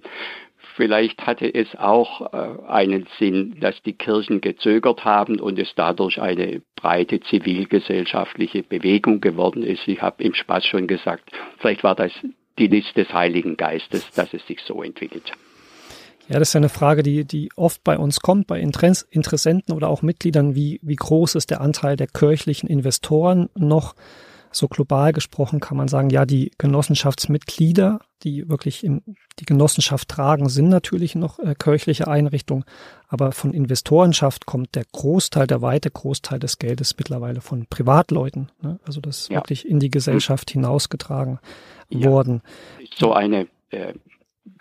vielleicht 0.76 1.26
hatte 1.26 1.54
es 1.54 1.76
auch 1.76 2.34
äh, 2.34 2.70
einen 2.70 3.08
Sinn, 3.18 3.58
dass 3.60 3.82
die 3.84 3.94
Kirchen 3.94 4.40
gezögert 4.40 5.04
haben 5.04 5.40
und 5.40 5.60
es 5.60 5.74
dadurch 5.76 6.22
eine 6.22 6.62
breite 6.76 7.20
zivilgesellschaftliche 7.20 8.64
Bewegung 8.64 9.20
geworden 9.20 9.64
ist. 9.64 9.88
Ich 9.88 10.02
habe 10.02 10.24
im 10.24 10.34
Spaß 10.34 10.66
schon 10.66 10.88
gesagt, 10.88 11.32
vielleicht 11.58 11.84
war 11.84 11.96
das 11.96 12.12
die 12.58 12.68
List 12.68 12.96
des 12.96 13.12
Heiligen 13.14 13.58
Geistes, 13.58 14.10
dass 14.12 14.34
es 14.34 14.46
sich 14.48 14.62
so 14.62 14.82
entwickelt. 14.84 15.34
Ja, 16.30 16.38
das 16.38 16.50
ist 16.50 16.56
eine 16.56 16.70
Frage, 16.70 17.02
die, 17.02 17.26
die 17.26 17.50
oft 17.56 17.84
bei 17.84 17.98
uns 17.98 18.20
kommt, 18.20 18.46
bei 18.46 18.60
Interessenten 18.60 19.74
oder 19.74 19.90
auch 19.90 20.04
Mitgliedern. 20.04 20.54
Wie, 20.54 20.80
wie 20.84 20.96
groß 20.96 21.34
ist 21.34 21.50
der 21.50 21.60
Anteil 21.60 21.98
der 21.98 22.08
kirchlichen 22.08 22.70
Investoren 22.70 23.50
noch? 23.56 23.96
So 24.52 24.68
global 24.68 25.14
gesprochen 25.14 25.60
kann 25.60 25.78
man 25.78 25.88
sagen, 25.88 26.10
ja, 26.10 26.26
die 26.26 26.52
Genossenschaftsmitglieder, 26.58 28.00
die 28.24 28.50
wirklich 28.50 28.84
in, 28.84 29.04
die 29.40 29.46
Genossenschaft 29.46 30.10
tragen, 30.10 30.50
sind 30.50 30.70
natürlich 30.70 31.14
noch 31.14 31.38
äh, 31.38 31.54
kirchliche 31.54 32.08
Einrichtungen. 32.08 32.66
Aber 33.08 33.32
von 33.32 33.54
Investorenschaft 33.54 34.48
kommt 34.48 34.74
der 34.74 34.86
Großteil, 34.92 35.46
der 35.46 35.62
weite 35.62 35.92
Großteil 35.92 36.40
des 36.40 36.58
Geldes 36.58 36.96
mittlerweile 36.98 37.42
von 37.42 37.68
Privatleuten. 37.68 38.52
Ne? 38.62 38.80
Also 38.86 39.02
das 39.02 39.22
ist 39.22 39.30
ja. 39.30 39.38
wirklich 39.38 39.68
in 39.68 39.80
die 39.80 39.92
Gesellschaft 39.92 40.50
hinausgetragen 40.50 41.40
ja. 41.90 42.10
worden. 42.10 42.42
So 42.98 43.14
eine 43.14 43.48
äh, 43.70 43.94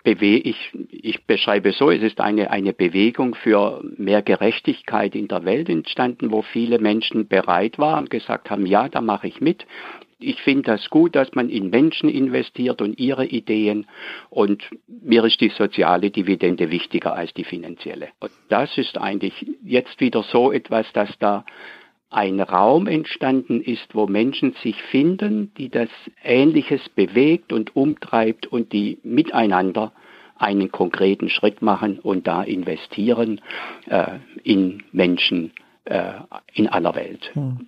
bewe 0.03 0.37
ich, 0.37 0.71
ich 0.89 1.25
beschreibe 1.25 1.71
so, 1.71 1.91
es 1.91 2.01
ist 2.01 2.19
eine, 2.19 2.51
eine 2.51 2.73
Bewegung 2.73 3.35
für 3.35 3.83
mehr 3.97 4.21
Gerechtigkeit 4.21 5.15
in 5.15 5.27
der 5.27 5.45
Welt 5.45 5.69
entstanden, 5.69 6.31
wo 6.31 6.41
viele 6.41 6.79
Menschen 6.79 7.27
bereit 7.27 7.77
waren 7.77 8.09
gesagt 8.09 8.49
haben, 8.49 8.65
ja, 8.65 8.89
da 8.89 9.01
mache 9.01 9.27
ich 9.27 9.41
mit. 9.41 9.65
Ich 10.21 10.41
finde 10.41 10.63
das 10.63 10.89
gut, 10.89 11.15
dass 11.15 11.33
man 11.33 11.49
in 11.49 11.69
Menschen 11.69 12.09
investiert 12.09 12.81
und 12.81 12.99
ihre 12.99 13.25
Ideen. 13.25 13.87
Und 14.29 14.63
mir 14.87 15.23
ist 15.23 15.39
die 15.39 15.49
soziale 15.49 16.11
Dividende 16.11 16.71
wichtiger 16.71 17.15
als 17.15 17.33
die 17.33 17.45
finanzielle. 17.45 18.09
Und 18.19 18.31
das 18.49 18.77
ist 18.77 18.97
eigentlich 18.97 19.33
jetzt 19.63 20.01
wieder 20.01 20.23
so 20.23 20.51
etwas, 20.51 20.91
dass 20.91 21.09
da 21.19 21.45
ein 22.09 22.39
Raum 22.39 22.87
entstanden 22.87 23.61
ist, 23.61 23.93
wo 23.93 24.07
Menschen 24.07 24.53
sich 24.63 24.81
finden, 24.83 25.53
die 25.57 25.69
das 25.69 25.89
Ähnliches 26.23 26.89
bewegt 26.89 27.53
und 27.53 27.75
umtreibt 27.75 28.47
und 28.47 28.73
die 28.73 28.97
miteinander 29.03 29.91
einen 30.35 30.71
konkreten 30.71 31.29
Schritt 31.29 31.61
machen 31.61 31.99
und 31.99 32.25
da 32.25 32.41
investieren 32.43 33.41
äh, 33.87 34.19
in 34.43 34.83
Menschen 34.91 35.51
äh, 35.85 36.13
in 36.53 36.67
aller 36.67 36.95
Welt. 36.95 37.29
Hm. 37.33 37.67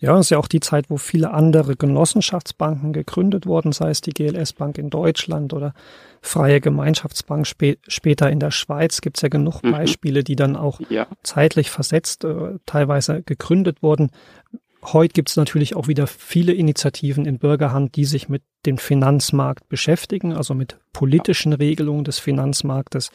Ja, 0.00 0.12
das 0.12 0.26
ist 0.26 0.30
ja 0.30 0.38
auch 0.38 0.46
die 0.46 0.60
Zeit, 0.60 0.90
wo 0.90 0.96
viele 0.96 1.32
andere 1.32 1.74
Genossenschaftsbanken 1.74 2.92
gegründet 2.92 3.46
wurden, 3.46 3.72
sei 3.72 3.90
es 3.90 4.00
die 4.00 4.12
GLS 4.12 4.52
Bank 4.52 4.78
in 4.78 4.90
Deutschland 4.90 5.52
oder 5.52 5.74
Freie 6.20 6.60
Gemeinschaftsbank 6.60 7.46
spä 7.46 7.78
später 7.86 8.30
in 8.30 8.38
der 8.38 8.52
Schweiz. 8.52 9.00
Gibt 9.00 9.18
es 9.18 9.22
ja 9.22 9.28
genug 9.28 9.62
mhm. 9.62 9.72
Beispiele, 9.72 10.22
die 10.22 10.36
dann 10.36 10.56
auch 10.56 10.80
ja. 10.88 11.08
zeitlich 11.24 11.70
versetzt 11.70 12.24
äh, 12.24 12.58
teilweise 12.64 13.22
gegründet 13.22 13.82
wurden. 13.82 14.10
Heute 14.84 15.12
gibt 15.12 15.30
es 15.30 15.36
natürlich 15.36 15.74
auch 15.74 15.88
wieder 15.88 16.06
viele 16.06 16.52
Initiativen 16.52 17.26
in 17.26 17.38
Bürgerhand, 17.38 17.96
die 17.96 18.04
sich 18.04 18.28
mit 18.28 18.42
dem 18.66 18.78
Finanzmarkt 18.78 19.68
beschäftigen, 19.68 20.32
also 20.32 20.54
mit 20.54 20.78
politischen 20.92 21.52
Regelungen 21.52 22.04
des 22.04 22.20
Finanzmarktes 22.20 23.10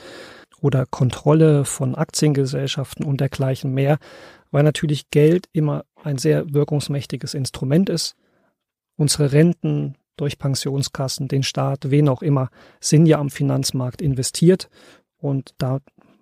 oder 0.60 0.86
Kontrolle 0.86 1.64
von 1.64 1.96
Aktiengesellschaften 1.96 3.06
und 3.06 3.22
dergleichen 3.22 3.74
mehr, 3.74 3.98
weil 4.52 4.64
natürlich 4.64 5.10
Geld 5.10 5.48
immer 5.54 5.86
ein 6.04 6.18
sehr 6.18 6.54
wirkungsmächtiges 6.54 7.34
Instrument 7.34 7.90
ist. 7.90 8.16
Unsere 8.96 9.32
Renten 9.32 9.96
durch 10.18 10.38
Pensionskassen, 10.38 11.28
den 11.28 11.44
Staat, 11.44 11.90
wen 11.90 12.08
auch 12.08 12.22
immer, 12.22 12.50
sind 12.80 13.06
ja 13.06 13.20
am 13.20 13.30
Finanzmarkt 13.30 14.02
investiert 14.02 14.70
und 15.18 15.54
da 15.58 15.80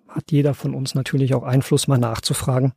hat 0.08 0.30
jeder 0.30 0.54
von 0.54 0.74
uns 0.74 0.94
natürlich 0.94 1.34
auch 1.34 1.42
Einfluss, 1.42 1.88
mal 1.88 1.98
nachzufragen, 1.98 2.72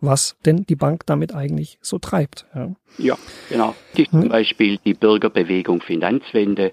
was 0.00 0.36
denn 0.44 0.64
die 0.64 0.76
Bank 0.76 1.06
damit 1.06 1.34
eigentlich 1.34 1.78
so 1.80 1.98
treibt. 1.98 2.46
Ja, 2.54 2.74
ja 2.98 3.18
genau. 3.48 3.74
Die, 3.96 4.04
hm? 4.04 4.22
Zum 4.22 4.28
Beispiel 4.28 4.78
die 4.84 4.94
Bürgerbewegung 4.94 5.80
Finanzwende. 5.80 6.72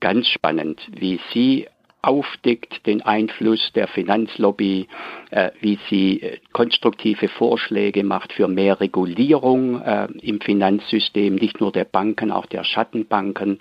Ganz 0.00 0.28
spannend, 0.28 0.80
wie 0.92 1.20
sie 1.32 1.68
aufdeckt 2.06 2.86
den 2.86 3.02
Einfluss 3.02 3.72
der 3.74 3.88
Finanzlobby, 3.88 4.88
äh, 5.30 5.50
wie 5.60 5.78
sie 5.88 6.22
äh, 6.22 6.38
konstruktive 6.52 7.28
Vorschläge 7.28 8.04
macht 8.04 8.32
für 8.32 8.48
mehr 8.48 8.80
Regulierung 8.80 9.80
äh, 9.80 10.08
im 10.22 10.40
Finanzsystem, 10.40 11.34
nicht 11.34 11.60
nur 11.60 11.72
der 11.72 11.84
Banken, 11.84 12.30
auch 12.30 12.46
der 12.46 12.64
Schattenbanken, 12.64 13.60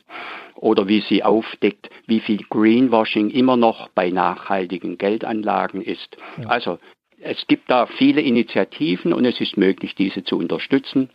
oder 0.56 0.88
wie 0.88 1.02
sie 1.02 1.24
aufdeckt, 1.24 1.90
wie 2.08 2.22
viel 2.22 2.44
Greenwashing 2.50 3.30
immer 3.30 3.58
noch 3.58 3.90
bei 3.90 4.12
nachhaltigen 4.12 4.98
Geldanlagen 4.98 5.82
ist. 5.82 6.16
Ja. 6.38 6.48
Also 6.48 6.80
es 7.24 7.48
gibt 7.48 7.70
da 7.70 7.86
viele 7.86 8.22
Initiativen 8.22 9.14
und 9.14 9.26
es 9.26 9.40
ist 9.40 9.58
möglich, 9.58 9.96
diese 9.96 10.24
zu 10.24 10.38
unterstützen 10.38 11.10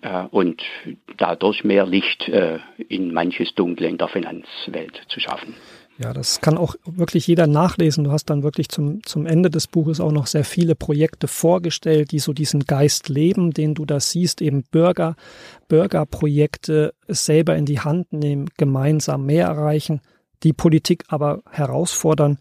äh, 0.00 0.24
und 0.30 0.62
dadurch 1.18 1.64
mehr 1.64 1.86
Licht 1.86 2.28
äh, 2.28 2.58
in 2.88 3.12
manches 3.12 3.54
Dunkle 3.54 3.88
in 3.88 3.98
der 3.98 4.08
Finanzwelt 4.08 5.02
zu 5.08 5.20
schaffen. 5.20 5.54
Ja, 5.98 6.12
das 6.12 6.40
kann 6.40 6.56
auch 6.56 6.74
wirklich 6.86 7.26
jeder 7.26 7.46
nachlesen. 7.46 8.04
Du 8.04 8.12
hast 8.12 8.26
dann 8.26 8.42
wirklich 8.42 8.68
zum, 8.70 9.04
zum 9.04 9.26
Ende 9.26 9.50
des 9.50 9.66
Buches 9.66 10.00
auch 10.00 10.10
noch 10.10 10.26
sehr 10.26 10.44
viele 10.44 10.74
Projekte 10.74 11.28
vorgestellt, 11.28 12.12
die 12.12 12.18
so 12.18 12.32
diesen 12.32 12.64
Geist 12.64 13.08
leben, 13.08 13.52
den 13.52 13.74
du 13.74 13.84
da 13.84 14.00
siehst, 14.00 14.40
eben 14.40 14.64
Bürger, 14.64 15.16
Bürgerprojekte 15.68 16.94
selber 17.08 17.56
in 17.56 17.66
die 17.66 17.80
Hand 17.80 18.12
nehmen, 18.12 18.48
gemeinsam 18.56 19.26
mehr 19.26 19.46
erreichen, 19.46 20.00
die 20.42 20.52
Politik 20.52 21.04
aber 21.08 21.42
herausfordern 21.50 22.38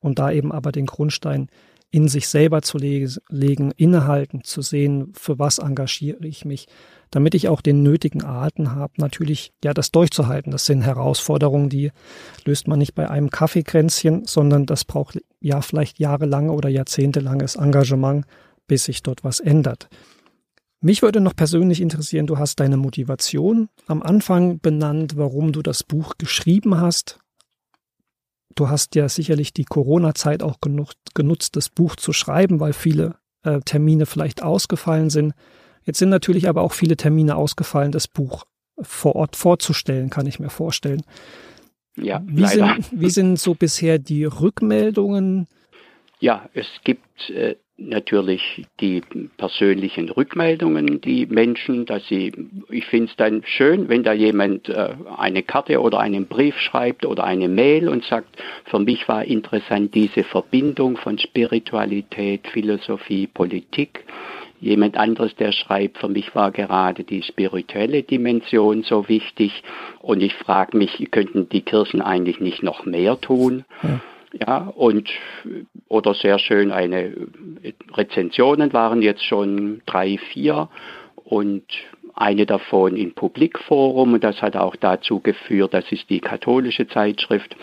und 0.00 0.18
da 0.18 0.32
eben 0.32 0.50
aber 0.50 0.72
den 0.72 0.86
Grundstein 0.86 1.48
in 1.90 2.08
sich 2.08 2.28
selber 2.28 2.62
zu 2.62 2.78
legen, 2.78 3.70
innehalten, 3.76 4.42
zu 4.42 4.62
sehen, 4.62 5.12
für 5.14 5.38
was 5.38 5.58
engagiere 5.58 6.26
ich 6.26 6.44
mich, 6.44 6.66
damit 7.14 7.36
ich 7.36 7.48
auch 7.48 7.60
den 7.60 7.84
nötigen 7.84 8.24
Atem 8.24 8.72
habe, 8.72 8.94
natürlich 8.96 9.52
ja 9.62 9.72
das 9.72 9.92
durchzuhalten. 9.92 10.50
Das 10.50 10.66
sind 10.66 10.82
Herausforderungen, 10.82 11.68
die 11.68 11.92
löst 12.44 12.66
man 12.66 12.80
nicht 12.80 12.96
bei 12.96 13.08
einem 13.08 13.30
Kaffeekränzchen, 13.30 14.26
sondern 14.26 14.66
das 14.66 14.84
braucht 14.84 15.20
ja 15.40 15.60
vielleicht 15.60 16.00
jahrelange 16.00 16.50
oder 16.50 16.68
jahrzehntelanges 16.68 17.54
Engagement, 17.54 18.26
bis 18.66 18.86
sich 18.86 19.04
dort 19.04 19.22
was 19.22 19.38
ändert. 19.38 19.88
Mich 20.80 21.02
würde 21.02 21.20
noch 21.20 21.36
persönlich 21.36 21.80
interessieren, 21.80 22.26
du 22.26 22.36
hast 22.36 22.58
deine 22.58 22.76
Motivation 22.76 23.68
am 23.86 24.02
Anfang 24.02 24.58
benannt, 24.58 25.16
warum 25.16 25.52
du 25.52 25.62
das 25.62 25.84
Buch 25.84 26.14
geschrieben 26.18 26.80
hast. 26.80 27.20
Du 28.56 28.70
hast 28.70 28.96
ja 28.96 29.08
sicherlich 29.08 29.52
die 29.52 29.64
Corona-Zeit 29.64 30.42
auch 30.42 30.56
genutzt, 30.60 31.54
das 31.54 31.68
Buch 31.68 31.94
zu 31.94 32.12
schreiben, 32.12 32.58
weil 32.58 32.72
viele 32.72 33.14
äh, 33.44 33.60
Termine 33.60 34.04
vielleicht 34.04 34.42
ausgefallen 34.42 35.10
sind. 35.10 35.32
Jetzt 35.84 35.98
sind 35.98 36.08
natürlich 36.08 36.48
aber 36.48 36.62
auch 36.62 36.72
viele 36.72 36.96
Termine 36.96 37.36
ausgefallen, 37.36 37.92
das 37.92 38.08
Buch 38.08 38.44
vor 38.80 39.16
Ort 39.16 39.36
vorzustellen, 39.36 40.10
kann 40.10 40.26
ich 40.26 40.40
mir 40.40 40.50
vorstellen. 40.50 41.02
Ja, 41.96 42.22
wie 42.26 42.42
leider. 42.42 42.74
Sind, 42.74 43.00
wie 43.00 43.10
sind 43.10 43.38
so 43.38 43.54
bisher 43.54 43.98
die 43.98 44.24
Rückmeldungen? 44.24 45.46
Ja, 46.18 46.48
es 46.54 46.66
gibt 46.82 47.30
äh, 47.30 47.56
natürlich 47.76 48.66
die 48.80 49.02
persönlichen 49.36 50.08
Rückmeldungen, 50.08 51.00
die 51.00 51.26
Menschen, 51.26 51.86
dass 51.86 52.06
sie, 52.08 52.32
ich 52.70 52.86
finde 52.86 53.10
es 53.10 53.16
dann 53.16 53.42
schön, 53.44 53.88
wenn 53.88 54.04
da 54.04 54.12
jemand 54.12 54.68
äh, 54.68 54.90
eine 55.16 55.42
Karte 55.42 55.80
oder 55.80 55.98
einen 55.98 56.26
Brief 56.26 56.58
schreibt 56.58 57.04
oder 57.04 57.24
eine 57.24 57.48
Mail 57.48 57.88
und 57.88 58.04
sagt, 58.04 58.42
für 58.66 58.78
mich 58.78 59.08
war 59.08 59.24
interessant 59.24 59.94
diese 59.94 60.24
Verbindung 60.24 60.96
von 60.96 61.18
Spiritualität, 61.18 62.46
Philosophie, 62.48 63.26
Politik. 63.26 64.04
Jemand 64.60 64.96
anderes, 64.96 65.34
der 65.36 65.52
schreibt, 65.52 65.98
für 65.98 66.08
mich 66.08 66.34
war 66.34 66.50
gerade 66.50 67.04
die 67.04 67.22
spirituelle 67.22 68.02
Dimension 68.02 68.82
so 68.82 69.08
wichtig 69.08 69.62
und 70.00 70.22
ich 70.22 70.34
frage 70.34 70.76
mich, 70.76 71.08
könnten 71.10 71.48
die 71.48 71.62
Kirchen 71.62 72.00
eigentlich 72.00 72.40
nicht 72.40 72.62
noch 72.62 72.86
mehr 72.86 73.20
tun? 73.20 73.64
Ja. 73.82 74.00
Ja, 74.40 74.72
und 74.74 75.08
oder 75.88 76.12
sehr 76.12 76.40
schön 76.40 76.72
eine 76.72 77.14
Rezensionen 77.92 78.72
waren 78.72 79.00
jetzt 79.00 79.24
schon 79.24 79.80
drei, 79.86 80.18
vier 80.18 80.68
und 81.24 81.62
eine 82.14 82.44
davon 82.44 82.96
im 82.96 83.14
Publikforum 83.14 84.14
und 84.14 84.24
das 84.24 84.42
hat 84.42 84.56
auch 84.56 84.74
dazu 84.74 85.20
geführt, 85.20 85.72
das 85.72 85.90
ist 85.92 86.10
die 86.10 86.20
katholische 86.20 86.88
Zeitschrift, 86.88 87.56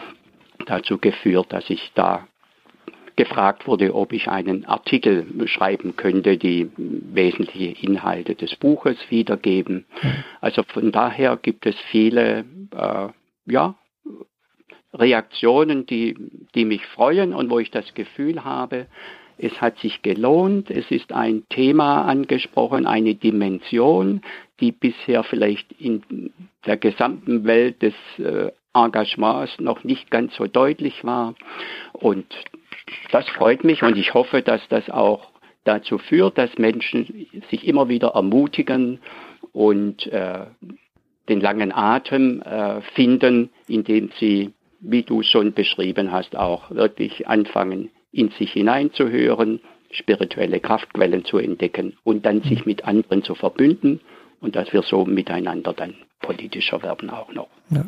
dazu 0.65 0.97
geführt, 0.97 1.47
dass 1.49 1.69
ich 1.69 1.91
da 1.95 2.27
gefragt 3.23 3.67
wurde, 3.67 3.93
ob 3.93 4.13
ich 4.13 4.29
einen 4.29 4.65
Artikel 4.65 5.47
schreiben 5.47 5.95
könnte, 5.95 6.38
die 6.38 6.71
wesentliche 6.75 7.86
Inhalte 7.86 8.34
des 8.34 8.55
Buches 8.55 8.97
wiedergeben. 9.10 9.86
Also 10.41 10.63
von 10.63 10.91
daher 10.91 11.38
gibt 11.38 11.67
es 11.67 11.75
viele 11.91 12.45
äh, 12.75 13.10
ja, 13.45 13.75
Reaktionen, 14.95 15.86
die, 15.86 16.15
die 16.55 16.65
mich 16.65 16.84
freuen 16.88 17.36
und 17.36 17.51
wo 17.51 17.60
ich 17.60 17.69
das 17.69 17.93
Gefühl 17.93 18.43
habe, 18.43 18.88
es 19.38 19.62
hat 19.62 19.77
sich 19.77 20.01
gelohnt, 20.01 20.71
es 20.71 20.89
ist 20.89 21.13
ein 21.13 21.43
Thema 21.49 22.05
angesprochen, 22.05 22.88
eine 22.88 23.13
Dimension, 23.13 24.21
die 24.60 24.71
bisher 24.71 25.23
vielleicht 25.23 25.71
in 25.73 26.31
der 26.65 26.77
gesamten 26.77 27.43
Welt 27.45 27.84
des 27.84 27.93
äh, 28.17 28.51
Engagements 28.73 29.60
noch 29.60 29.84
nicht 29.84 30.10
ganz 30.10 30.36
so 30.36 30.47
deutlich 30.47 31.03
war. 31.03 31.36
Und 31.93 32.25
das 33.12 33.28
freut 33.30 33.63
mich 33.63 33.84
und 33.84 33.98
ich 33.98 34.13
hoffe, 34.13 34.41
dass 34.41 34.62
das 34.70 34.89
auch 34.89 35.30
dazu 35.63 35.98
führt, 35.98 36.38
dass 36.38 36.58
Menschen 36.58 37.28
sich 37.50 37.67
immer 37.67 37.88
wieder 37.88 38.10
ermutigen 38.10 39.00
und 39.54 40.08
äh, 40.08 40.46
den 41.30 41.41
langen 41.41 41.72
Atem 41.72 42.41
äh, 42.41 42.82
finden, 42.94 43.50
indem 43.67 44.10
sie 44.20 44.54
wie 44.82 45.04
du 45.04 45.22
schon 45.22 45.54
beschrieben 45.54 46.12
hast, 46.12 46.36
auch 46.36 46.72
wirklich 46.72 47.28
anfangen, 47.28 47.91
in 48.12 48.32
sich 48.32 48.52
hineinzuhören, 48.52 49.62
spirituelle 49.91 50.60
Kraftquellen 50.60 51.24
zu 51.24 51.38
entdecken 51.38 51.98
und 52.04 52.26
dann 52.26 52.41
sich 52.41 52.65
mit 52.65 52.86
anderen 52.86 53.24
zu 53.24 53.36
verbünden 53.36 54.02
und 54.41 54.56
dass 54.56 54.74
wir 54.74 54.82
so 54.82 55.06
miteinander 55.06 55.74
dann 55.74 55.96
politischer 56.22 56.82
werden 56.82 57.10
auch 57.10 57.32
noch. 57.34 57.48
Ja. 57.70 57.86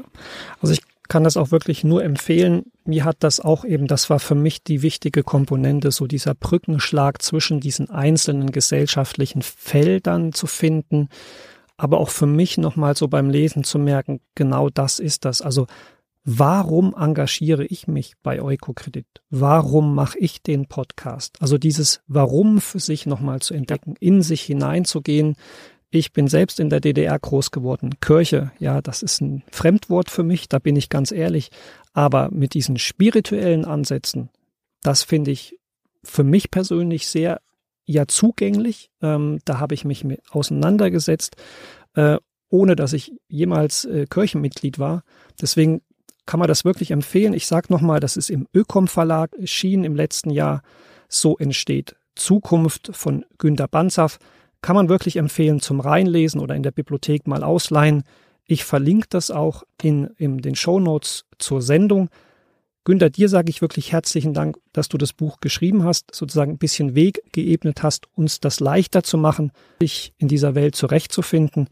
Also 0.61 0.73
ich 0.73 0.81
kann 1.09 1.23
das 1.23 1.37
auch 1.37 1.51
wirklich 1.51 1.83
nur 1.83 2.03
empfehlen. 2.03 2.63
Mir 2.85 3.05
hat 3.05 3.17
das 3.19 3.39
auch 3.39 3.65
eben, 3.65 3.87
das 3.87 4.09
war 4.09 4.19
für 4.19 4.35
mich 4.35 4.63
die 4.63 4.81
wichtige 4.81 5.23
Komponente, 5.23 5.91
so 5.91 6.07
dieser 6.07 6.33
Brückenschlag 6.33 7.21
zwischen 7.21 7.59
diesen 7.59 7.89
einzelnen 7.89 8.51
gesellschaftlichen 8.51 9.41
Feldern 9.41 10.33
zu 10.33 10.47
finden, 10.47 11.09
aber 11.77 11.99
auch 11.99 12.09
für 12.09 12.27
mich 12.27 12.57
nochmal 12.57 12.95
so 12.95 13.07
beim 13.07 13.29
Lesen 13.29 13.63
zu 13.63 13.79
merken, 13.79 14.21
genau 14.35 14.69
das 14.69 14.99
ist 14.99 15.25
das. 15.25 15.41
Also 15.41 15.67
warum 16.23 16.95
engagiere 16.97 17.65
ich 17.65 17.87
mich 17.87 18.13
bei 18.23 18.41
Eukokredit? 18.41 19.05
Warum 19.29 19.95
mache 19.95 20.17
ich 20.19 20.41
den 20.41 20.67
Podcast? 20.67 21.37
Also 21.41 21.57
dieses 21.57 22.01
Warum 22.07 22.61
für 22.61 22.79
sich 22.79 23.05
nochmal 23.05 23.41
zu 23.41 23.53
entdecken, 23.53 23.95
in 23.99 24.21
sich 24.21 24.43
hineinzugehen. 24.43 25.35
Ich 25.95 26.11
bin 26.11 26.27
selbst 26.27 26.59
in 26.59 26.71
der 26.71 26.79
DDR 26.79 27.19
groß 27.19 27.51
geworden. 27.51 27.99
Kirche, 28.01 28.51
ja, 28.57 28.81
das 28.81 29.03
ist 29.03 29.21
ein 29.21 29.43
Fremdwort 29.51 30.09
für 30.09 30.23
mich, 30.23 30.49
da 30.49 30.57
bin 30.57 30.75
ich 30.75 30.89
ganz 30.89 31.11
ehrlich. 31.11 31.51
Aber 31.93 32.29
mit 32.31 32.55
diesen 32.55 32.79
spirituellen 32.79 33.63
Ansätzen, 33.63 34.31
das 34.81 35.03
finde 35.03 35.29
ich 35.29 35.59
für 36.03 36.23
mich 36.23 36.49
persönlich 36.49 37.05
sehr 37.07 37.41
ja 37.85 38.07
zugänglich. 38.07 38.89
Ähm, 39.03 39.37
da 39.45 39.59
habe 39.59 39.75
ich 39.75 39.85
mich 39.85 40.03
mit 40.03 40.21
auseinandergesetzt, 40.31 41.35
äh, 41.93 42.17
ohne 42.49 42.75
dass 42.75 42.93
ich 42.93 43.13
jemals 43.27 43.85
äh, 43.85 44.07
Kirchenmitglied 44.09 44.79
war. 44.79 45.03
Deswegen 45.39 45.83
kann 46.25 46.39
man 46.39 46.47
das 46.47 46.65
wirklich 46.65 46.89
empfehlen. 46.89 47.35
Ich 47.35 47.45
sage 47.45 47.67
nochmal, 47.69 47.99
das 47.99 48.17
ist 48.17 48.31
im 48.31 48.47
Ökom 48.51 48.87
Verlag 48.87 49.35
erschienen 49.35 49.83
im 49.83 49.95
letzten 49.95 50.31
Jahr. 50.31 50.63
So 51.07 51.37
entsteht 51.37 51.95
Zukunft 52.15 52.89
von 52.93 53.25
Günter 53.37 53.67
Banzaf. 53.67 54.17
Kann 54.63 54.77
man 54.77 54.87
wirklich 54.87 55.17
empfehlen 55.17 55.59
zum 55.59 55.81
Reinlesen 55.81 56.39
oder 56.39 56.55
in 56.55 56.63
der 56.63 56.71
Bibliothek 56.71 57.27
mal 57.27 57.43
ausleihen. 57.43 58.03
Ich 58.45 58.63
verlinke 58.63 59.07
das 59.09 59.29
auch 59.29 59.63
in, 59.81 60.05
in 60.17 60.37
den 60.37 60.55
Show 60.55 60.79
Notes 60.79 61.25
zur 61.37 61.61
Sendung. 61.61 62.09
Günter, 62.85 63.09
dir 63.09 63.27
sage 63.27 63.49
ich 63.49 63.61
wirklich 63.61 63.91
herzlichen 63.91 64.33
Dank, 64.33 64.57
dass 64.71 64.87
du 64.87 64.97
das 64.97 65.11
Buch 65.11 65.41
geschrieben 65.41 65.83
hast, 65.83 66.15
sozusagen 66.15 66.53
ein 66.53 66.57
bisschen 66.57 66.95
Weg 66.95 67.21
geebnet 67.33 67.83
hast, 67.83 68.07
uns 68.15 68.39
das 68.39 68.61
leichter 68.61 69.03
zu 69.03 69.17
machen, 69.17 69.51
dich 69.81 70.13
in 70.17 70.29
dieser 70.29 70.55
Welt 70.55 70.77
zurechtzufinden 70.77 71.67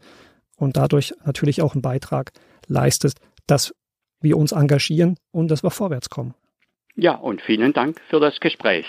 und 0.56 0.76
dadurch 0.76 1.14
natürlich 1.24 1.62
auch 1.62 1.72
einen 1.72 1.80
Beitrag 1.80 2.32
leistest, 2.66 3.20
dass 3.46 3.74
wir 4.20 4.36
uns 4.36 4.52
engagieren 4.52 5.16
und 5.30 5.48
dass 5.48 5.62
wir 5.62 5.70
vorwärts 5.70 6.10
kommen. 6.10 6.34
Ja, 6.94 7.14
und 7.14 7.40
vielen 7.40 7.72
Dank 7.72 8.02
für 8.10 8.20
das 8.20 8.38
Gespräch. 8.38 8.84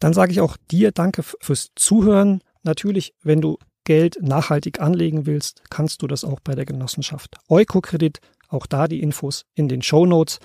Dann 0.00 0.14
sage 0.14 0.32
ich 0.32 0.40
auch 0.40 0.56
dir 0.68 0.90
Danke 0.90 1.22
fürs 1.22 1.70
Zuhören. 1.76 2.40
Natürlich, 2.64 3.14
wenn 3.22 3.40
du 3.40 3.58
Geld 3.84 4.18
nachhaltig 4.22 4.80
anlegen 4.80 5.26
willst, 5.26 5.62
kannst 5.70 6.02
du 6.02 6.06
das 6.06 6.24
auch 6.24 6.40
bei 6.40 6.54
der 6.54 6.64
Genossenschaft 6.64 7.36
Eukokredit. 7.48 8.20
Auch 8.48 8.66
da 8.66 8.88
die 8.88 9.00
Infos 9.00 9.44
in 9.54 9.68
den 9.68 9.82
Show 9.82 10.06
Notes. 10.06 10.38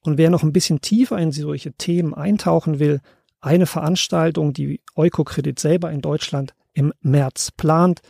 Und 0.00 0.18
wer 0.18 0.30
noch 0.30 0.42
ein 0.42 0.52
bisschen 0.52 0.80
tiefer 0.80 1.18
in 1.18 1.32
solche 1.32 1.72
Themen 1.72 2.14
eintauchen 2.14 2.78
will, 2.78 3.00
eine 3.40 3.66
Veranstaltung, 3.66 4.52
die 4.52 4.80
Eukokredit 4.94 5.58
selber 5.58 5.90
in 5.90 6.00
Deutschland 6.00 6.54
im 6.72 6.92
März 7.00 7.50
plant. 7.56 8.00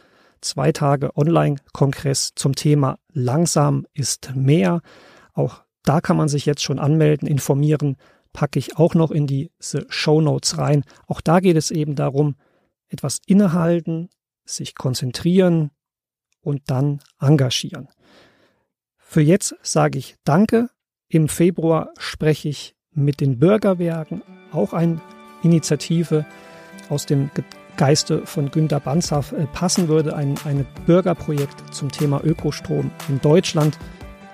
Zwei 0.40 0.70
Tage 0.72 1.16
Online-Kongress 1.16 2.32
zum 2.36 2.54
Thema 2.54 2.98
Langsam 3.12 3.86
ist 3.94 4.32
mehr. 4.36 4.82
Auch 5.32 5.62
da 5.84 6.00
kann 6.00 6.16
man 6.16 6.28
sich 6.28 6.46
jetzt 6.46 6.62
schon 6.62 6.78
anmelden, 6.78 7.26
informieren. 7.26 7.96
Packe 8.32 8.58
ich 8.58 8.76
auch 8.76 8.94
noch 8.94 9.10
in 9.10 9.26
diese 9.26 9.86
Show 9.88 10.20
Notes 10.20 10.58
rein. 10.58 10.84
Auch 11.06 11.20
da 11.20 11.40
geht 11.40 11.56
es 11.56 11.70
eben 11.70 11.96
darum, 11.96 12.36
etwas 12.96 13.20
innehalten, 13.26 14.08
sich 14.44 14.74
konzentrieren 14.74 15.70
und 16.40 16.62
dann 16.70 17.00
engagieren. 17.20 17.88
Für 18.96 19.20
jetzt 19.20 19.54
sage 19.62 19.98
ich 19.98 20.16
Danke 20.24 20.70
im 21.08 21.28
Februar 21.28 21.90
spreche 21.98 22.48
ich 22.48 22.74
mit 22.90 23.20
den 23.20 23.38
Bürgerwerken, 23.38 24.22
auch 24.50 24.72
eine 24.72 25.00
Initiative 25.42 26.24
aus 26.88 27.06
dem 27.06 27.30
Geiste 27.76 28.26
von 28.26 28.50
Günter 28.50 28.80
Banzhaf 28.80 29.32
äh, 29.32 29.46
passen 29.46 29.88
würde, 29.88 30.16
ein, 30.16 30.34
ein 30.44 30.66
Bürgerprojekt 30.86 31.74
zum 31.74 31.92
Thema 31.92 32.24
Ökostrom 32.24 32.90
in 33.08 33.20
Deutschland, 33.20 33.78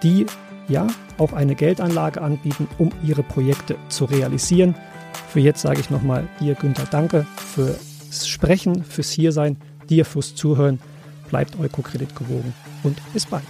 die 0.03 0.27
ja 0.69 0.87
auch 1.19 1.33
eine 1.33 1.57
Geldanlage 1.57 2.21
anbieten, 2.21 2.69
um 2.79 2.91
ihre 3.03 3.25
Projekte 3.25 3.77
zu 3.89 4.05
realisieren. 4.05 4.77
Für 5.29 5.41
jetzt 5.41 5.63
sage 5.63 5.81
ich 5.81 5.91
nochmal 5.91 6.29
dir, 6.41 6.55
Günther, 6.55 6.87
danke 6.91 7.27
Sprechen, 8.13 8.85
fürs 8.85 9.11
Hiersein, 9.11 9.57
dir 9.89 10.05
fürs 10.05 10.35
Zuhören. 10.35 10.79
Bleibt 11.31 11.59
Eukokredit 11.59 12.15
gewogen 12.15 12.53
und 12.83 12.99
bis 13.13 13.27
bald. 13.27 13.45